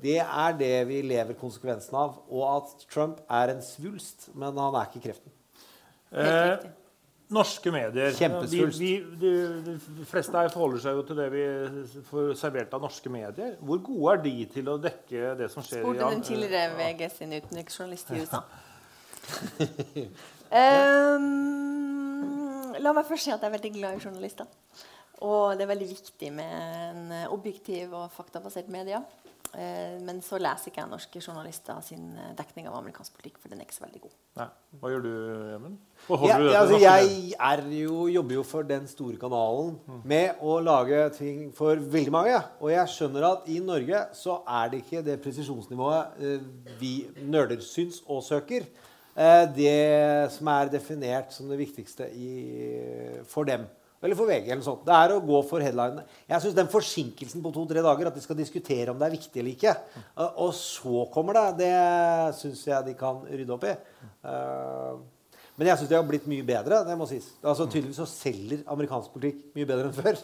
[0.00, 2.18] det er det vi lever konsekvensen av.
[2.28, 5.32] Og at Trump er en svulst, men han er ikke kreften.
[6.12, 6.66] Eh,
[7.32, 8.10] norske medier.
[8.12, 8.80] De, Kjempesvulst.
[8.80, 9.32] vi, de,
[9.98, 11.46] de fleste her forholder seg jo til det vi
[12.10, 13.56] får servert av norske medier.
[13.60, 16.76] Hvor gode er de til å dekke det som skjer Spurte i den eh, tidligere
[16.80, 18.44] VG sin utenriksjournalist i USA.
[20.46, 21.65] Um,
[22.86, 24.48] la meg først si at jeg er veldig glad i journalister.
[25.26, 26.56] Og det er veldig viktig med
[26.90, 29.00] en eh, objektiv og faktabasert media.
[29.56, 33.52] Eh, men så leser ikke jeg norske journalister sin eh, dekning av amerikansk politikk, for
[33.52, 34.16] den er ikke så veldig god.
[34.40, 34.48] Nei.
[34.80, 35.12] Hva gjør du,
[35.52, 35.76] Gjermund?
[36.10, 40.58] Ja, du ja, altså, jeg er jo, jobber jo for den store kanalen med å
[40.60, 42.42] lage ting for veldig mange.
[42.60, 46.44] Og jeg skjønner at i Norge så er det ikke det presisjonsnivået eh,
[46.82, 46.92] vi
[47.22, 48.68] nerder syns og søker.
[49.16, 52.30] Eh, det som er definert som det viktigste i,
[53.30, 53.64] for dem.
[54.04, 54.44] Eller for VG.
[54.44, 54.84] eller noe sånt.
[54.84, 56.04] Det er å gå for headlinene.
[56.28, 59.40] Jeg synes den forsinkelsen på to-tre dager, at de skal diskutere om det er viktig
[59.40, 59.72] eller ikke,
[60.12, 61.74] eh, og så kommer det, det
[62.36, 63.74] syns jeg de kan rydde opp i.
[64.28, 65.00] Eh,
[65.56, 66.82] men jeg syns de har blitt mye bedre.
[66.84, 67.30] det må sies.
[67.40, 70.18] Altså Tydeligvis så selger amerikansk politikk mye bedre enn før.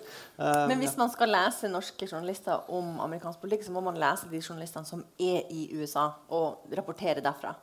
[0.69, 4.43] Men hvis man skal lese norske journalister om amerikansk politikk, så må man lese de
[4.45, 7.55] journalistene som er i USA, og rapportere derfra.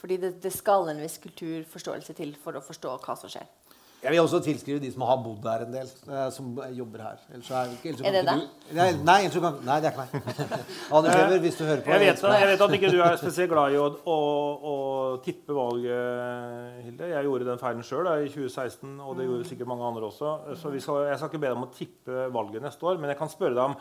[0.00, 3.46] Fordi det, det skal en viss kulturforståelse til for å forstå hva som skjer.
[4.04, 7.22] Jeg vil også tilskrive de som har bodd her en del, eh, som jobber her.
[7.32, 8.42] Ellers så er, ellers Er det deg?
[8.68, 10.52] du- Nei, nei, kan, nei, det er ikke meg.
[10.98, 11.90] Anne Klever, hvis du hører på.
[11.90, 14.18] Jeg vet, elsker jeg vet at ikke du er spesielt glad i å, å,
[14.70, 14.76] å
[15.24, 17.08] tippe valget, Hilde.
[17.16, 20.36] Jeg gjorde den feilen sjøl i 2016, og det gjorde sikkert mange andre også.
[20.60, 23.10] Så vi skal, jeg skal ikke be deg om å tippe valget neste år, men
[23.14, 23.78] jeg kan spørre deg om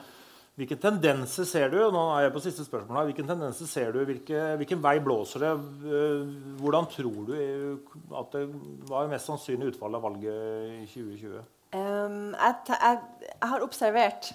[0.55, 1.79] hvilke tendenser ser du?
[1.91, 3.09] Nå er jeg på siste spørsmål her.
[3.09, 3.99] hvilken tendenser ser du?
[4.07, 5.51] Hvilke, hvilken vei blåser det?
[5.89, 6.29] Eh,
[6.61, 8.45] Hvordan tror du eh, at det
[8.87, 11.43] var mest sannsynlig utfall av valget i 2020?
[11.75, 13.01] Um, jeg, jeg,
[13.33, 14.31] jeg har observert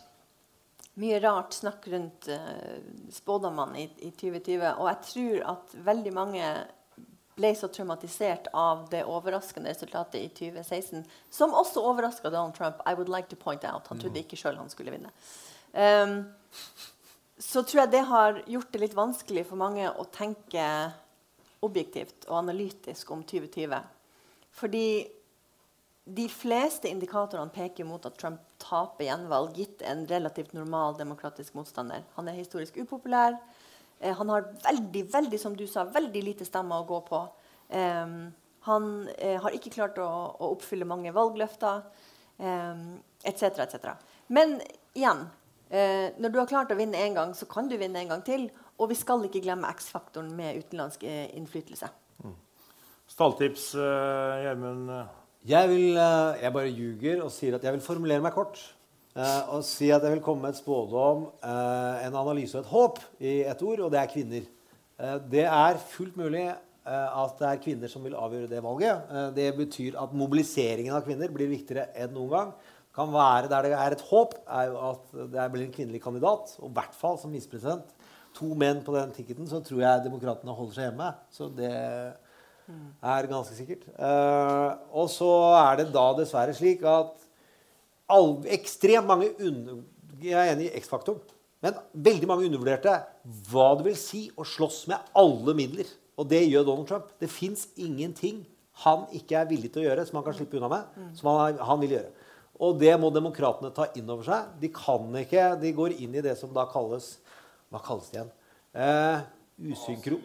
[1.00, 2.76] mye rart snakk rundt uh,
[3.14, 4.66] spådommene i, i 2020.
[4.76, 6.50] Og jeg tror at veldig mange
[7.40, 12.82] ble så traumatisert av det overraskende resultatet i 2016, som også overraska Donald Trump.
[12.84, 13.88] I would like to point out.
[13.88, 15.14] Han trodde ikke sjøl han skulle vinne.
[15.72, 16.24] Um,
[17.40, 20.64] så tror jeg det har gjort det litt vanskelig for mange å tenke
[21.64, 23.80] objektivt og analytisk om 2020.
[24.60, 24.86] Fordi
[26.10, 32.04] de fleste indikatorene peker mot at Trump taper gjenvalg, gitt en relativt normal demokratisk motstander.
[32.16, 33.36] Han er historisk upopulær.
[34.00, 37.24] Eh, han har veldig veldig, som du sa, veldig lite stemmer å gå på.
[37.68, 38.14] Eh,
[38.66, 41.84] han eh, har ikke klart å, å oppfylle mange valgløfter,
[42.36, 43.86] um, etc., Et
[44.28, 44.60] Men
[44.92, 45.24] igjen,
[45.70, 48.24] eh, når du har klart å vinne én gang, så kan du vinne en gang
[48.26, 48.50] til.
[48.80, 51.88] Og vi skal ikke glemme X-faktoren med utenlandsk eh, innflytelse.
[53.10, 54.90] Stalltips, eh, Gjermund?
[55.50, 58.60] Jeg, vil, eh, jeg bare ljuger og sier at jeg vil formulere meg kort.
[59.16, 62.70] eh, og si at jeg vil komme med et spådom, eh, en analyse og et
[62.70, 64.44] håp i ett ord, og det er kvinner.
[65.00, 69.02] Eh, det er fullt mulig eh, at det er kvinner som vil avgjøre det valget.
[69.10, 72.52] Eh, det betyr at mobiliseringen av kvinner blir viktigere enn noen gang.
[72.94, 76.56] Kan være Der det er et håp, er jo at det blir en kvinnelig kandidat,
[76.58, 77.86] og i hvert fall som visepresident.
[78.38, 81.08] To menn på den ticketen, så tror jeg demokratene holder seg hjemme.
[81.30, 83.88] Så det er ganske sikkert.
[83.98, 87.26] Eh, og så er det da dessverre slik at
[88.10, 89.82] all, ekstremt mange under,
[90.20, 91.22] Jeg er enig i X-faktoren.
[91.64, 92.92] Men veldig mange undervurderte
[93.50, 95.88] hva det vil si å slåss med alle midler.
[96.20, 97.06] Og det gjør Donald Trump.
[97.20, 98.42] Det fins ingenting
[98.84, 101.58] han ikke er villig til å gjøre, som han kan slippe unna med, som han,
[101.70, 102.19] han vil gjøre.
[102.60, 104.50] Og det må demokratene ta inn over seg.
[104.60, 107.14] De kan ikke, de går inn i det som da kalles
[107.70, 108.34] Hva kalles det igjen?
[108.74, 109.24] Eh,
[109.72, 110.20] usynkro...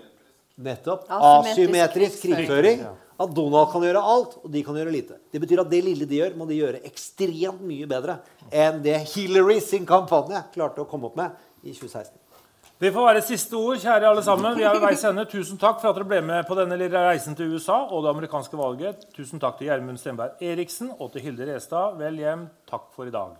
[0.55, 1.09] Nettopp.
[1.11, 2.79] Asymmetrisk Asymmetrisk krigføring.
[2.79, 3.01] krigføring.
[3.19, 5.17] At Donald kan gjøre alt, og de kan gjøre lite.
[5.31, 8.17] Det betyr at det lille de gjør, må de gjøre ekstremt mye bedre
[8.51, 12.24] enn det Hillary sin kampanje klarte å komme opp med i 2016.
[12.85, 14.57] Det får være siste ord, kjære alle sammen.
[14.59, 15.23] Vi er ved veis ende.
[15.25, 18.11] Tusen takk for at dere ble med på denne lille reisen til USA og det
[18.11, 19.07] amerikanske valget.
[19.15, 21.97] Tusen takk til Gjermund Stenberg Eriksen og til Hilde Restad.
[21.97, 22.45] Vel hjem.
[22.69, 23.33] Takk for i dag.